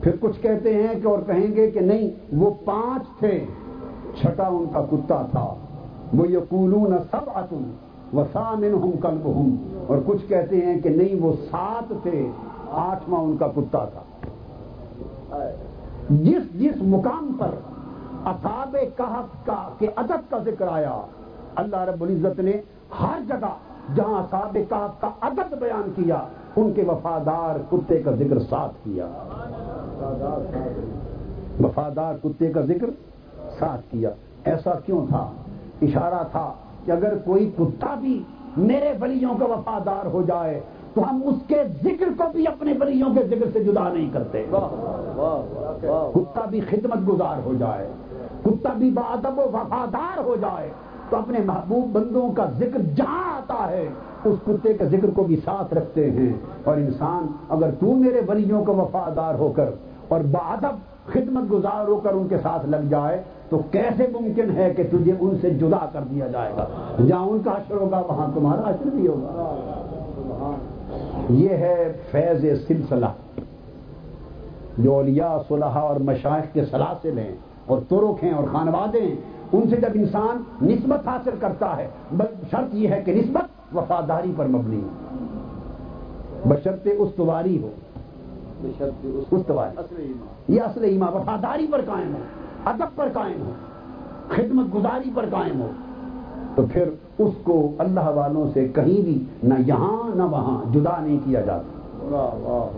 پھر 0.01 0.11
کچھ 0.19 0.41
کہتے 0.41 0.73
ہیں 0.73 1.01
کہ 1.01 1.07
اور 1.07 1.19
کہیں 1.25 1.55
گے 1.55 1.71
کہ 1.71 1.79
نہیں، 1.79 2.09
وہ 2.35 2.51
پانچ 2.65 3.19
تھے۔ 3.19 3.45
چھٹا 4.19 4.43
ان 4.43 4.65
کا 4.73 4.81
کتا 4.91 5.25
تھا۔ 5.31 5.53
وہ 6.17 6.31
یقولون 6.31 6.93
سب 7.11 7.29
اتن 8.13 8.73
ہوں 8.73 8.91
کلب 9.01 9.25
ہوں 9.25 9.57
اور 9.87 9.97
کچھ 10.05 10.25
کہتے 10.27 10.55
ہیں 10.55 10.81
کہ 10.81 10.89
نہیں، 10.89 11.21
وہ 11.21 11.33
سات 11.51 11.93
تھے، 12.03 12.29
آٹھواں 12.71 13.21
ان 13.21 13.37
کا 13.37 13.47
کتا 13.47 13.85
تھا۔ 13.85 14.03
جس 16.09 16.53
جس 16.53 16.81
مقام 16.81 17.35
پر 17.39 17.49
اصاب 18.25 18.77
کہف 18.97 19.45
کا 19.45 19.69
کہ 19.77 19.87
ادب 19.95 20.29
کا 20.29 20.37
ذکر 20.37 20.67
آیا، 20.67 21.01
اللہ 21.55 21.75
رب 21.75 22.03
العزت 22.03 22.39
نے 22.39 22.51
ہر 22.99 23.19
جگہ 23.27 23.55
جہاں 23.95 24.23
اصاب 24.23 24.53
کہف 24.53 25.01
کا 25.01 25.09
ادب 25.21 25.57
بیان 25.59 25.91
کیا، 25.95 26.23
ان 26.55 26.73
کے 26.73 26.83
وفادار 26.87 27.55
کتے 27.71 28.01
کا 28.01 28.11
ذکر 28.11 28.39
ساتھ 28.39 28.73
کیا۔ 28.83 29.05
وفادار 31.63 32.13
کتے 32.23 32.51
کا 32.51 32.61
ذکر 32.61 32.89
ساتھ 33.59 33.81
کیا۔ 33.91 34.09
ایسا 34.45 34.73
کیوں 34.85 35.07
تھا؟ 35.07 35.31
اشارہ 35.81 36.23
تھا 36.31 36.53
کہ 36.85 36.91
اگر 36.91 37.17
کوئی 37.25 37.51
کتا 37.57 37.95
بھی 37.95 38.23
میرے 38.57 38.93
بلیوں 38.99 39.33
کا 39.39 39.45
وفادار 39.45 40.05
ہو 40.05 40.21
جائے 40.21 40.59
تو 40.93 41.09
ہم 41.09 41.21
اس 41.25 41.35
کے 41.47 41.63
ذکر 41.83 42.05
کو 42.17 42.23
بھی 42.31 42.47
اپنے 42.47 42.73
بلیوں 42.73 43.09
کے 43.13 43.23
ذکر 43.23 43.45
سے 43.53 43.63
جدا 43.63 43.93
نہیں 43.93 44.09
کرتے۔ 44.13 44.45
کتا 46.13 46.45
بھی 46.49 46.61
خدمت 46.61 47.07
گزار 47.07 47.37
ہو 47.45 47.53
جائے 47.59 47.87
کتا 48.43 48.73
بھی 48.73 48.89
بادب 48.89 49.39
و 49.39 49.41
وفادار 49.41 50.19
ہو 50.19 50.35
جائے 50.41 50.69
تو 51.09 51.17
اپنے 51.17 51.39
محبوب 51.45 51.89
بندوں 51.91 52.31
کا 52.31 52.45
ذکر 52.57 52.81
جہاں 52.95 53.33
آتا 53.35 53.71
ہے 53.71 53.87
اس 54.25 54.35
کتے 54.45 54.73
کے 54.73 54.85
ذکر 54.85 55.09
کو 55.15 55.23
بھی 55.23 55.35
ساتھ 55.35 55.73
رکھتے 55.73 56.11
ہیں۔ 56.11 56.33
اور 56.63 56.77
انسان 56.77 57.27
اگر 57.49 57.69
تو 57.79 57.93
میرے 57.95 58.21
ولیوں 58.27 58.63
کا 58.65 58.71
وفادار 58.71 59.35
ہو 59.35 59.51
کر 59.55 59.69
اور 60.07 60.19
بادب 60.31 60.75
خدمت 61.13 61.51
گزار 61.51 61.87
ہو 61.87 61.95
کر 61.95 62.13
ان 62.13 62.27
کے 62.27 62.37
ساتھ 62.37 62.65
لگ 62.65 62.89
جائے 62.89 63.23
تو 63.53 63.61
کیسے 63.71 64.07
ممکن 64.07 64.51
ہے 64.55 64.73
کہ 64.77 64.83
تجھے 64.91 65.13
ان 65.19 65.37
سے 65.41 65.49
جدا 65.49 65.85
کر 65.93 65.99
دیا 66.11 66.27
جائے 66.27 66.53
گا؟ 66.57 66.65
جہاں 67.07 67.25
ان 67.25 67.39
کا 67.43 67.51
اشر 67.51 67.75
ہوگا 67.75 67.99
وہاں 67.99 68.27
تمہارا 68.33 68.61
اشر 68.61 68.87
بھی 68.87 69.07
ہوگا۔ 69.07 70.55
یہ 71.29 71.49
ہے 71.49 71.93
فیض 72.11 72.45
سلسلہ۔ 72.67 73.05
جو 74.77 74.93
اولیاء 74.93 75.37
صلحہ 75.47 75.77
اور 75.77 75.95
مشائق 75.95 76.53
کے 76.53 76.65
سلاسل 76.65 77.17
ہیں 77.17 77.35
اور 77.65 77.77
ترک 77.89 78.23
ہیں 78.23 78.31
اور 78.31 78.43
خانوادے 78.51 79.01
ہیں 79.01 79.15
ان 79.53 79.69
سے 79.69 79.75
جب 79.75 79.89
انسان 79.93 80.67
نسبت 80.67 81.07
حاصل 81.07 81.31
کرتا 81.39 81.77
ہے 81.77 81.87
شرط 82.51 82.73
یہ 82.73 82.87
ہے 82.87 83.01
کہ 83.05 83.13
نسبت 83.13 83.75
وفاداری 83.75 84.31
پر 84.37 84.45
مبنی 84.45 84.81
ہو۔ 84.83 84.87
بشرط 86.45 86.87
استواری 86.97 87.61
ہو۔ 87.63 87.69
استواری۔ 89.31 90.13
یہ 90.47 90.61
اصل 90.61 90.83
ایمان 90.83 91.13
وفاداری 91.13 91.67
پر 91.71 91.81
قائم 91.85 92.15
ہو۔ 92.15 92.19
ادب 92.65 92.95
پر 92.95 93.07
قائم 93.13 93.41
ہو، 93.41 93.51
خدمت 94.29 94.75
گزاری 94.75 95.09
پر 95.15 95.25
قائم 95.31 95.61
ہو۔ 95.61 95.71
تو 96.55 96.65
پھر 96.71 96.89
اس 97.17 97.33
کو 97.43 97.71
اللہ 97.77 98.09
والوں 98.09 98.45
سے 98.53 98.67
کہیں 98.67 99.01
بھی 99.01 99.25
نہ 99.43 99.53
یہاں 99.67 100.15
نہ 100.15 100.23
وہاں 100.23 100.73
جدا 100.73 100.99
نہیں 100.99 101.17
کیا 101.25 101.41
جاتا۔ 101.41 101.79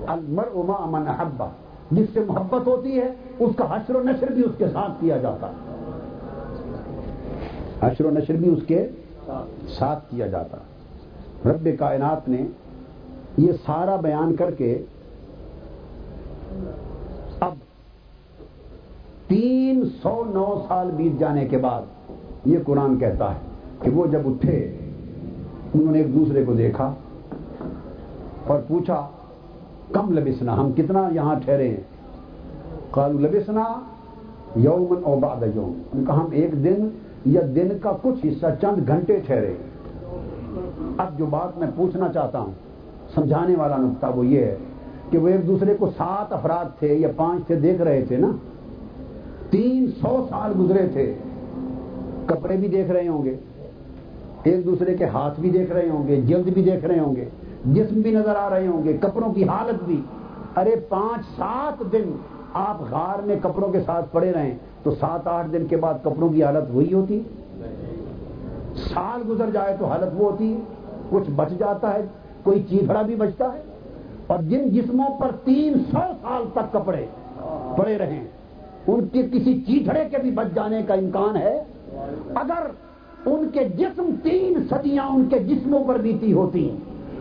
المر 0.07 0.43
اما 0.53 0.85
من 0.85 1.07
حبا 1.07 1.47
جس 1.91 2.07
سے 2.13 2.19
محبت 2.27 2.67
ہوتی 2.67 2.99
ہے، 2.99 3.13
اس 3.39 3.55
کا 3.55 3.75
حشر 3.75 3.95
و 3.95 4.03
نشر 4.03 4.31
بھی 4.31 4.43
اس 4.43 4.51
کے 4.57 4.67
ساتھ 4.73 4.91
کیا 4.99 5.17
جاتا۔ 5.17 5.47
حشر 7.81 8.05
و 8.05 8.09
نشر 8.09 8.33
بھی 8.33 8.49
اس 8.49 8.63
کے 8.67 8.87
ساتھ 9.69 10.03
کیا 10.09 10.27
جاتا۔ 10.27 10.57
رب 11.45 11.69
کائنات 11.79 12.29
نے 12.29 12.47
یہ 13.37 13.51
سارا 13.65 13.95
بیان 13.95 14.35
کر 14.35 14.51
کے 14.51 14.83
اب 17.39 17.53
تین 19.27 19.64
سو 20.01 20.23
نو 20.25 20.65
سال 20.67 20.89
بیت 20.95 21.19
جانے 21.19 21.45
کے 21.45 21.57
بعد 21.57 21.81
یہ 22.45 22.57
قرآن 22.65 22.97
کہتا 22.99 23.31
ہے 23.31 23.39
کہ 23.81 23.89
وہ 23.89 24.05
جب 24.07 24.19
اٹھے، 24.25 24.57
انہوں 25.73 25.91
نے 25.91 25.99
ایک 25.99 26.13
دوسرے 26.13 26.43
کو 26.45 26.53
دیکھا 26.53 26.93
اور 28.47 28.59
پوچھا، 28.67 29.07
کم 29.91 30.17
لبسنا، 30.17 30.57
ہم 30.57 30.71
کتنا 30.71 31.07
یہاں 31.11 31.35
ٹھہرے 31.45 31.67
ہیں؟ 31.69 31.83
کالو 32.91 33.19
لبسنا 33.19 33.63
یومن 34.55 35.01
او 35.03 35.19
بعد 35.19 35.43
یوم۔ 35.55 36.03
کہا 36.07 36.15
ہم 36.15 36.27
ایک 36.31 36.63
دن 36.63 36.87
یا 37.25 37.41
دن 37.55 37.69
کا 37.81 37.91
کچھ 38.01 38.25
حصہ 38.25 38.45
چند 38.61 38.87
گھنٹے 38.87 39.19
ٹھہرے۔ 39.25 39.53
اب 40.97 41.17
جو 41.17 41.25
بات 41.25 41.57
میں 41.57 41.67
پوچھنا 41.75 42.07
چاہتا 42.13 42.39
ہوں، 42.39 42.51
سمجھانے 43.15 43.55
والا 43.55 43.77
نقطہ 43.77 44.07
وہ 44.15 44.25
یہ 44.25 44.39
ہے 44.39 44.55
کہ 45.09 45.17
وہ 45.17 45.27
ایک 45.27 45.47
دوسرے 45.47 45.73
کو 45.79 45.89
سات 45.97 46.33
افراد 46.33 46.79
تھے 46.79 46.93
یا 46.93 47.07
پانچ 47.15 47.47
تھے، 47.47 47.55
دیکھ 47.55 47.81
رہے 47.81 48.05
تھے 48.07 48.17
نا؟ 48.17 48.31
تین 49.55 49.87
سو 50.01 50.27
سال 50.29 50.51
گزرے 50.59 50.87
تھے۔ 50.87 51.13
کپڑے 52.25 52.57
بھی 52.57 52.67
دیکھ 52.67 52.91
رہے 52.91 53.07
ہوں 53.07 53.25
گے۔ 53.25 53.35
ایک 54.43 54.65
دوسرے 54.65 54.97
کے 54.97 55.05
ہاتھ 55.05 55.39
بھی 55.39 55.49
دیکھ 55.49 55.71
رہے 55.71 55.89
ہوں 55.89 56.07
گے، 56.07 56.21
جلد 56.21 56.49
بھی 56.49 56.63
دیکھ 56.63 56.85
رہے 56.85 56.99
ہوں 56.99 57.15
گے۔ 57.15 57.29
جسم 57.65 58.01
بھی 58.01 58.11
نظر 58.11 58.35
آ 58.35 58.49
رہے 58.49 58.67
ہوں 58.67 58.83
گے، 58.83 58.97
کپڑوں 59.01 59.33
کی 59.33 59.43
حالت 59.43 59.83
بھی۔ 59.83 60.01
ارے، 60.57 60.75
پانچ 60.89 61.25
سات 61.35 61.83
دن 61.91 62.17
آپ 62.53 62.81
غار 62.81 63.19
میں 63.19 63.35
کپڑوں 63.43 63.71
کے 63.71 63.79
ساتھ 63.79 64.05
پڑے 64.11 64.31
رہیں 64.31 64.57
تو 64.83 64.91
سات 64.91 65.27
آٹھ 65.27 65.47
دن 65.51 65.65
کے 65.65 65.77
بعد 65.77 65.93
کپڑوں 66.03 66.29
کی 66.29 66.43
حالت 66.43 66.75
وہی 66.75 66.93
ہوتی۔ 66.93 67.21
سال 68.93 69.21
گزر 69.29 69.49
جائے 69.53 69.75
تو 69.79 69.85
حالت 69.85 70.09
وہ 70.15 70.31
ہوتی۔ 70.31 70.61
کچھ 71.09 71.29
بچ 71.35 71.49
جاتا 71.59 71.93
ہے، 71.93 72.01
کوئی 72.43 72.63
چیفڑا 72.69 73.01
بھی 73.01 73.15
بچتا 73.15 73.45
ہے۔ 73.45 73.63
اور 74.27 74.37
جن 74.43 74.69
جسموں 74.69 75.19
پر 75.19 75.27
تین 75.43 75.73
سو 75.73 75.99
سال 76.21 76.43
تک 76.53 76.73
کپڑے 76.73 77.05
پڑے 77.77 77.97
رہیں 77.97 78.23
ان 78.87 79.07
کے 79.07 79.23
کسی 79.23 79.61
چیتڑے 79.61 80.03
کے 80.11 80.17
بھی 80.17 80.31
بچ 80.31 80.55
جانے 80.55 80.81
کا 80.87 80.93
امکان 80.93 81.37
ہے۔ 81.37 81.63
اگر 82.35 82.67
ان 83.25 83.47
کے 83.53 83.63
جسم 83.77 84.09
تین 84.23 84.53
صدیاں 84.69 85.05
ان 85.05 85.25
کے 85.29 85.39
جسموں 85.39 85.83
پر 85.83 85.97
بیتی 85.97 86.33
ہوتی 86.33 86.77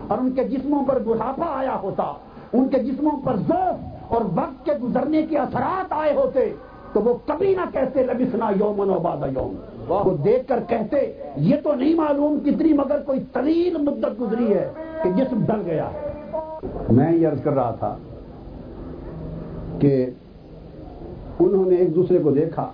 اور 0.08 0.18
ان 0.18 0.30
کے 0.30 0.44
جسموں 0.44 0.84
پر 0.84 0.98
بڑھاپا 0.98 1.46
آیا 1.46 1.78
ہوتا، 1.82 2.12
ان 2.52 2.68
کے 2.68 2.78
جسموں 2.78 3.16
پر 3.24 3.36
ذوق 3.36 4.12
اور 4.12 4.20
وقت 4.34 4.64
کے 4.64 4.72
گزرنے 4.82 5.22
کے 5.22 5.38
اثرات 5.38 5.86
آئے 5.90 6.12
ہوتے، 6.14 6.52
تو 6.92 7.00
وہ 7.00 7.14
کبھی 7.26 7.54
نہ 7.54 7.70
کہتے، 7.72 8.02
لبسنا 8.02 8.50
یومن 8.50 8.90
و 8.90 8.98
باد 8.98 9.36
یوم۔ 9.36 9.54
وہ 9.88 10.16
دیکھ 10.24 10.48
کر 10.48 10.58
کہتے، 10.68 11.12
یہ 11.36 11.56
تو 11.62 11.74
نہیں 11.74 11.94
معلوم 11.94 12.38
کتنی 12.40 12.72
مگر 12.72 13.00
کوئی 13.00 13.20
طویل 13.32 13.76
مدت 13.82 14.20
گزری 14.20 14.54
ہے 14.54 14.70
کہ 15.02 15.10
جسم 15.16 15.44
ڈل 15.46 15.62
گیا 15.64 15.88
ہے۔ 15.92 16.10
میں 16.90 17.12
یہ 17.12 17.28
عرض 17.28 17.42
کر 17.42 17.52
رہا 17.52 17.70
تھا 17.70 17.96
کہ 19.78 20.06
انہوں 21.40 21.70
نے 21.70 21.76
ایک 21.76 21.94
دوسرے 21.94 22.18
کو 22.18 22.30
دیکھا۔ 22.30 22.70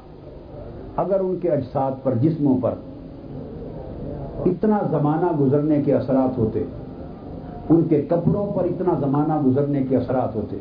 اگر 0.96 1.20
ان 1.20 1.36
کے 1.42 1.48
اجساد 1.48 1.90
پر، 2.02 2.14
جسموں 2.14 2.56
پر 2.60 2.74
اتنا 4.46 4.78
زمانہ 4.90 5.40
گزرنے 5.40 5.82
کے 5.82 5.94
اثرات 5.94 6.38
ہوتے، 6.38 6.64
ان 7.70 7.82
کے 7.88 8.02
کپڑوں 8.08 8.46
پر 8.52 8.64
اتنا 8.64 8.98
زمانہ 9.00 9.40
گزرنے 9.46 9.82
کے 9.88 9.96
اثرات 9.96 10.34
ہوتے، 10.34 10.56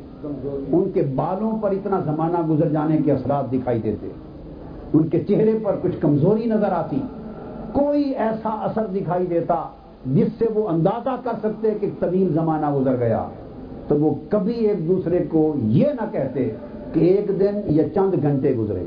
ان 0.72 0.90
کے 0.94 1.02
بالوں 1.16 1.52
پر 1.62 1.72
اتنا 1.72 2.00
زمانہ 2.06 2.48
گزر 2.50 2.70
جانے 2.70 2.98
کے 3.06 3.12
اثرات 3.12 3.52
دکھائی 3.52 3.82
دیتے، 3.82 4.08
ان 4.94 5.08
کے 5.08 5.24
چہرے 5.24 5.58
پر 5.64 5.76
کچھ 5.82 5.96
کمزوری 6.02 6.46
نظر 6.46 6.72
آتی، 6.72 7.02
کوئی 7.72 8.04
ایسا 8.04 8.50
اثر 8.50 8.86
دکھائی 8.86 9.26
دیتا 9.26 9.64
جس 10.06 10.28
سے 10.40 10.46
وہ 10.54 10.70
اندازہ 10.70 11.16
کر 11.24 11.32
سکتے 11.40 11.72
کہ 11.82 11.90
طویل 12.00 12.34
زمانہ 12.34 12.76
گزر 12.76 12.96
گیا۔ 13.00 13.28
تو 13.88 13.96
وہ 13.96 14.16
کبھی 14.30 14.54
ایک 14.54 14.88
دوسرے 14.88 15.24
کو 15.30 15.54
یہ 15.58 15.86
نہ 15.86 16.06
کہتے 16.12 16.52
کہ 16.94 17.00
ایک 17.00 17.40
دن 17.40 17.62
یا 17.66 17.90
چند 17.90 18.14
گھنٹے 18.22 18.56
گزرے، 18.56 18.86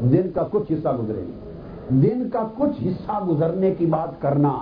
دن 0.00 0.30
کا 0.34 0.42
کچھ 0.50 0.72
حصہ 0.72 0.88
گزرے۔ 0.88 1.24
دن 1.88 2.30
کا 2.30 2.46
کچھ 2.56 2.86
حصہ 2.86 3.24
گزرنے 3.28 3.74
کی 3.78 3.86
بات 3.86 4.22
کرنا۔ 4.22 4.52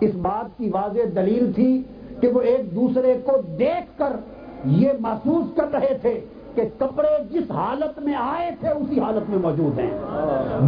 اس 0.00 0.10
بات 0.14 0.58
کی 0.58 0.70
واضح 0.70 1.00
دلیل 1.16 1.52
تھی 1.52 1.82
کہ 2.20 2.28
وہ 2.28 2.40
ایک 2.40 2.74
دوسرے 2.74 3.14
کو 3.24 3.32
دیکھ 3.58 3.98
کر 3.98 4.16
یہ 4.64 4.90
محسوس 5.00 5.56
کر 5.56 5.72
رہے 5.72 5.98
تھے 6.02 6.20
کہ 6.54 6.62
کپڑے 6.78 7.24
جس 7.30 7.50
حالت 7.50 7.98
میں 7.98 8.14
آئے 8.14 8.50
تھے، 8.60 8.68
اسی 8.68 9.00
حالت 9.00 9.30
میں 9.30 9.38
موجود 9.38 9.78
ہیں۔ 9.78 9.90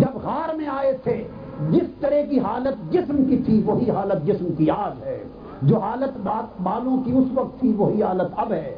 جب 0.00 0.16
غار 0.22 0.54
میں 0.54 0.66
آئے 0.66 0.96
تھے، 1.04 1.24
جس 1.70 2.00
طرح 2.00 2.30
کی 2.30 2.38
حالت 2.38 2.92
جسم 2.92 3.24
کی 3.24 3.36
تھی، 3.36 3.62
وہی 3.64 3.90
حالت 3.90 4.26
جسم 4.26 4.48
کی 4.58 4.70
آج 4.70 5.04
ہے۔ 5.04 5.24
جو 5.62 5.78
حالت 5.78 6.28
بالوں 6.62 7.04
کی 7.04 7.12
اس 7.12 7.26
وقت 7.34 7.60
تھی، 7.60 7.72
وہی 7.72 8.02
حالت 8.02 8.32
اب 8.36 8.52
ہے۔ 8.52 8.74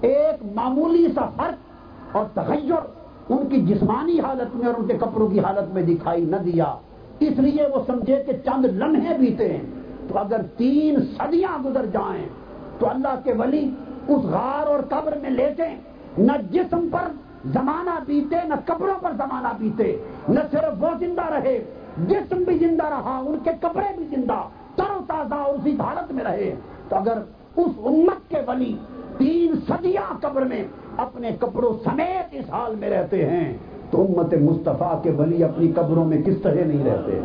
ایک 0.00 0.44
معمولی 0.54 1.06
سا 1.14 1.26
فرق 1.36 1.63
اور 2.14 2.24
تغیر 2.34 2.72
ان 3.28 3.48
کی 3.48 3.60
جسمانی 3.60 4.20
حالت 4.20 4.56
میں 4.56 4.66
اور 4.66 4.74
ان 4.78 4.86
کے 4.86 4.92
کپڑوں 4.92 5.28
کی 5.28 5.40
حالت 5.40 5.74
میں 5.74 5.82
دکھائی 5.82 6.24
نہ 6.24 6.36
دیا۔ 6.36 6.74
اس 7.20 7.38
لیے 7.38 7.66
وہ 7.74 7.80
سمجھے 7.86 8.22
کہ 8.26 8.32
چند 8.32 8.64
لمحے 8.64 9.18
بیتے 9.18 9.52
ہیں۔ 9.52 9.62
تو 10.08 10.18
اگر 10.18 10.40
تین 10.56 10.96
صدیاں 11.00 11.62
گزر 11.64 11.86
جائیں، 11.86 12.24
تو 12.78 12.90
اللہ 12.90 13.20
کے 13.24 13.32
ولی 13.32 13.70
اس 14.08 14.24
غار 14.24 14.66
اور 14.66 14.80
قبر 14.88 15.18
میں 15.22 15.30
لیتے 15.30 15.62
نہ 16.18 16.32
جسم 16.50 16.88
پر 16.92 17.12
زمانہ 17.44 18.04
بیتے، 18.06 18.36
نہ 18.48 18.54
کپڑوں 18.64 18.94
پر 19.00 19.10
زمانہ 19.16 19.48
بیتے۔ 19.58 19.96
نہ 20.28 20.40
صرف 20.50 20.84
وہ 20.84 20.88
زندہ 20.98 21.22
رہے، 21.22 21.64
جسم 22.08 22.36
بھی 22.36 22.58
زندہ 22.58 22.84
رہا، 22.84 23.22
ان 23.26 23.38
کے 23.44 23.50
کپڑے 23.60 23.96
بھی 23.96 24.04
زندہ 24.04 24.42
تر 24.74 24.90
و 24.90 24.98
تازہ 25.06 25.34
اسی 25.34 25.76
حالت 25.80 26.12
میں 26.12 26.24
رہے۔ 26.24 26.54
تو 26.88 26.96
اگر 26.96 27.18
اس 27.56 27.72
امت 27.84 28.30
کے 28.30 28.36
ولی 28.46 28.76
تین 29.18 29.54
صدیاں 29.68 30.14
قبر 30.20 30.42
میں 30.42 30.64
اپنے 30.96 31.30
کپڑوں 31.40 31.72
سمیت 31.84 32.34
اس 32.34 32.50
حال 32.50 32.74
میں 32.76 32.90
رہتے 32.90 33.24
ہیں، 33.28 33.52
تو 33.90 34.02
امت 34.02 34.34
مصطفیٰ 34.42 35.02
کے 35.02 35.10
ولی 35.18 35.44
اپنی 35.44 35.70
قبروں 35.74 36.04
میں 36.04 36.22
کس 36.22 36.40
طرح 36.42 36.64
نہیں 36.66 36.84
رہتے؟ 36.84 37.20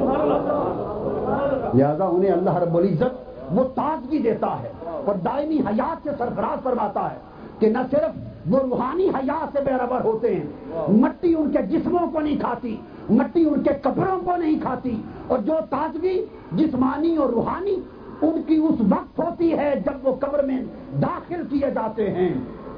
لہذا 1.73 2.05
انہیں 2.05 2.31
اللہ 2.31 2.57
رب 2.57 2.77
العزت 2.77 3.51
وہ 3.53 3.63
تازگی 3.75 4.17
دیتا 4.19 4.55
ہے 4.61 4.71
اور 5.05 5.15
دائمی 5.25 5.59
حیات 5.67 6.03
سے 6.03 6.09
سرفراز 6.17 6.63
فرماتا 6.63 7.09
ہے 7.11 7.17
کہ 7.59 7.69
نہ 7.69 7.77
صرف 7.91 8.51
وہ 8.51 8.59
روحانی 8.59 9.07
حیات 9.15 9.53
سے 9.53 9.63
بے 9.63 9.71
ہوتے 10.03 10.33
ہیں، 10.35 10.85
مٹی 11.01 11.33
ان 11.37 11.51
کے 11.51 11.61
جسموں 11.69 12.05
کو 12.11 12.19
نہیں 12.19 12.39
کھاتی، 12.39 12.75
مٹی 13.09 13.43
ان 13.49 13.63
کے 13.63 13.73
کپڑوں 13.81 14.19
کو 14.25 14.35
نہیں 14.35 14.59
کھاتی، 14.61 14.95
اور 15.27 15.39
جو 15.45 15.55
تازگی 15.69 16.17
جسمانی 16.51 17.15
اور 17.15 17.29
روحانی 17.29 17.75
ان 18.21 18.41
کی 18.47 18.55
اس 18.69 18.81
وقت 18.89 19.19
ہوتی 19.19 19.51
ہے 19.57 19.73
جب 19.85 20.07
وہ 20.07 20.15
قبر 20.19 20.43
میں 20.43 20.61
داخل 21.01 21.43
کیے 21.49 21.69
جاتے 21.73 22.09
ہیں۔ 22.11 22.33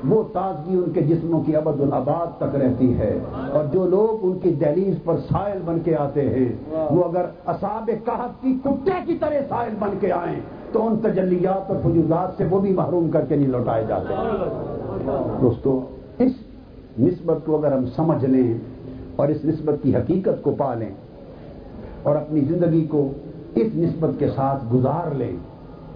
وہ 0.10 0.24
تازگی 0.34 0.78
ان 0.78 0.92
کے 0.94 1.02
جسموں 1.02 1.42
کی 1.44 1.56
ابد 1.56 1.82
الآباد 1.82 2.38
تک 2.38 2.56
رہتی 2.56 2.98
ہے۔ 2.98 3.20
اور 3.52 3.64
جو 3.72 3.88
لوگ 3.88 4.26
ان 4.26 4.40
کی 4.40 4.52
دہلیز 4.52 4.96
پر 5.04 5.18
سائل 5.18 5.58
بن 5.66 5.80
کے 5.80 5.96
آتے 5.96 6.30
ہیں، 6.30 6.50
وہ 6.92 7.04
اگر 7.04 7.26
اصاب 7.46 7.92
کہت 8.06 8.42
کی 8.42 8.58
کتے 8.64 8.92
کی 9.06 9.18
طرح 9.20 9.40
سائل 9.50 9.74
بن 9.80 9.90
کے 10.00 10.12
آئیں، 10.12 10.40
تو 10.72 10.88
ان 10.88 10.98
تجلیات 10.98 11.72
اور 11.72 11.78
فجوزات 11.84 12.38
سے 12.38 12.46
وہ 12.50 12.60
بھی 12.60 12.74
محروم 12.74 13.12
کر 13.12 13.26
کے 13.26 13.36
نہیں 13.36 13.48
لوٹائے 13.48 13.86
جاتے۔ 13.88 14.14
دوستو، 15.42 15.80
اس 16.18 16.32
نسبت 17.00 17.38
کو 17.46 17.58
اگر 17.58 17.72
ہم 17.72 17.86
سمجھ 17.96 18.26
لیں 18.26 18.54
اور 19.16 19.28
اس 19.28 19.46
نسبت 19.46 19.76
کی 19.82 19.96
حقیقت 19.96 20.44
کو 20.44 20.56
پا 20.58 20.74
لیں 20.74 20.90
اور 22.04 22.16
اپنی 22.16 22.42
زندگی 22.42 22.86
کو 22.86 23.10
اس 23.56 23.68
نسبت 23.76 24.10
کے 24.20 24.28
ساتھ 24.28 24.66
گزار 24.74 25.16
لیں، 25.16 25.38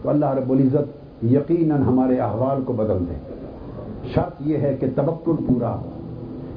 تو 0.01 0.10
اللہ 0.10 0.26
رب 0.26 0.51
العزت 0.51 1.24
یقیناً 1.24 1.82
ہمارے 1.82 2.20
احوال 2.20 2.64
کو 2.66 2.74
بدل 2.74 3.06
دیں۔ 3.10 3.35
شرط 4.14 4.41
یہ 4.41 4.58
ہے 4.58 4.76
کہ 4.80 4.88
تبکر 4.95 5.41
پورا 5.47 5.76
ہو، 5.76 5.89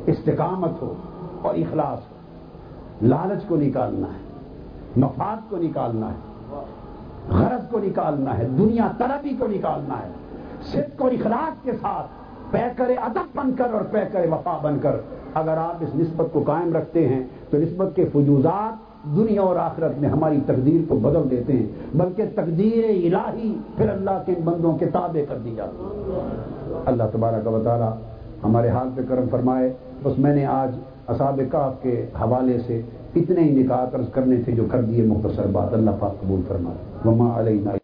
استقامت 0.07 0.83
ہو 0.83 0.93
اور 1.43 1.55
اخلاص 1.55 1.99
ہو۔ 2.01 3.07
لالچ 3.07 3.45
کو 3.49 3.57
نکالنا 3.57 4.07
ہے 4.07 4.27
مفاد 4.97 5.51
کو 5.51 5.57
نکالنا 5.57 6.09
ہے، 6.09 6.57
غرض 7.29 7.69
کو 7.71 7.79
نکالنا 7.79 8.39
ہے، 8.39 8.47
دنیا 8.59 8.89
تربی 8.99 9.35
کو 9.39 9.47
نکالنا 9.47 9.99
ہے، 9.99 10.11
صدق 10.63 11.03
اور 11.03 11.11
اخلاص 11.11 11.63
کے 11.65 11.73
ساتھ 11.81 12.07
پیکر 12.51 12.91
ادب 13.03 13.37
بن 13.37 13.53
کر 13.53 13.73
اور 13.73 13.83
پیکر 13.91 14.27
وفا 14.33 14.59
بن 14.63 14.79
کر۔ 14.83 14.97
اگر 15.35 15.57
آپ 15.57 15.77
اس 15.81 15.95
نسبت 15.95 16.27
کو 16.33 16.43
قائم 16.47 16.77
رکھتے 16.77 17.09
ہیں 17.09 17.23
تو 17.51 17.59
نسبت 17.59 17.97
کے 17.97 18.05
فجوزات 18.13 18.87
دنیا 19.17 19.43
اور 19.43 19.57
آخرت 19.57 19.99
میں 19.99 20.09
ہماری 20.09 20.39
تقدیر 20.47 20.81
کو 20.89 20.97
بدل 20.97 21.31
دیتے 21.31 21.53
ہیں، 21.53 21.67
بلکہ 21.95 22.25
تقدیر 22.35 22.85
الہی 22.85 23.55
پھر 23.77 23.89
اللہ 23.89 24.23
کے 24.27 24.35
بندوں 24.45 24.73
کے 24.79 24.87
تابع 24.87 25.21
کر 25.29 25.39
دی 25.39 25.55
جاتی 25.57 25.85
اللہ 26.87 27.03
تبارہ 27.13 27.35
کا 27.45 27.59
تعالی 27.65 28.03
ہمارے 28.45 28.69
حال 28.69 28.89
پہ 28.95 29.03
کرم 29.09 29.25
فرمائے۔ 29.31 29.73
بس 30.03 30.19
میں 30.19 30.35
نے 30.35 30.47
آج 30.47 30.71
اصاب 31.09 31.41
کاف 31.51 31.83
کے 31.83 32.07
حوالے 32.21 32.59
سے 32.67 32.83
اتنے 33.17 33.41
ہی 33.41 33.63
نکاح 33.63 33.95
عرض 33.95 34.11
کرنے 34.13 34.37
تھے 34.37 34.53
جو 34.53 34.65
کر 34.71 34.81
دیے 34.81 35.03
مختصر 35.03 35.47
بات۔ 35.53 35.75
اللہ 35.75 35.91
پاک 35.99 36.21
قبول 36.21 36.41
فرمائے۔ 36.49 37.09
وما 37.09 37.41
علیہ 37.41 37.78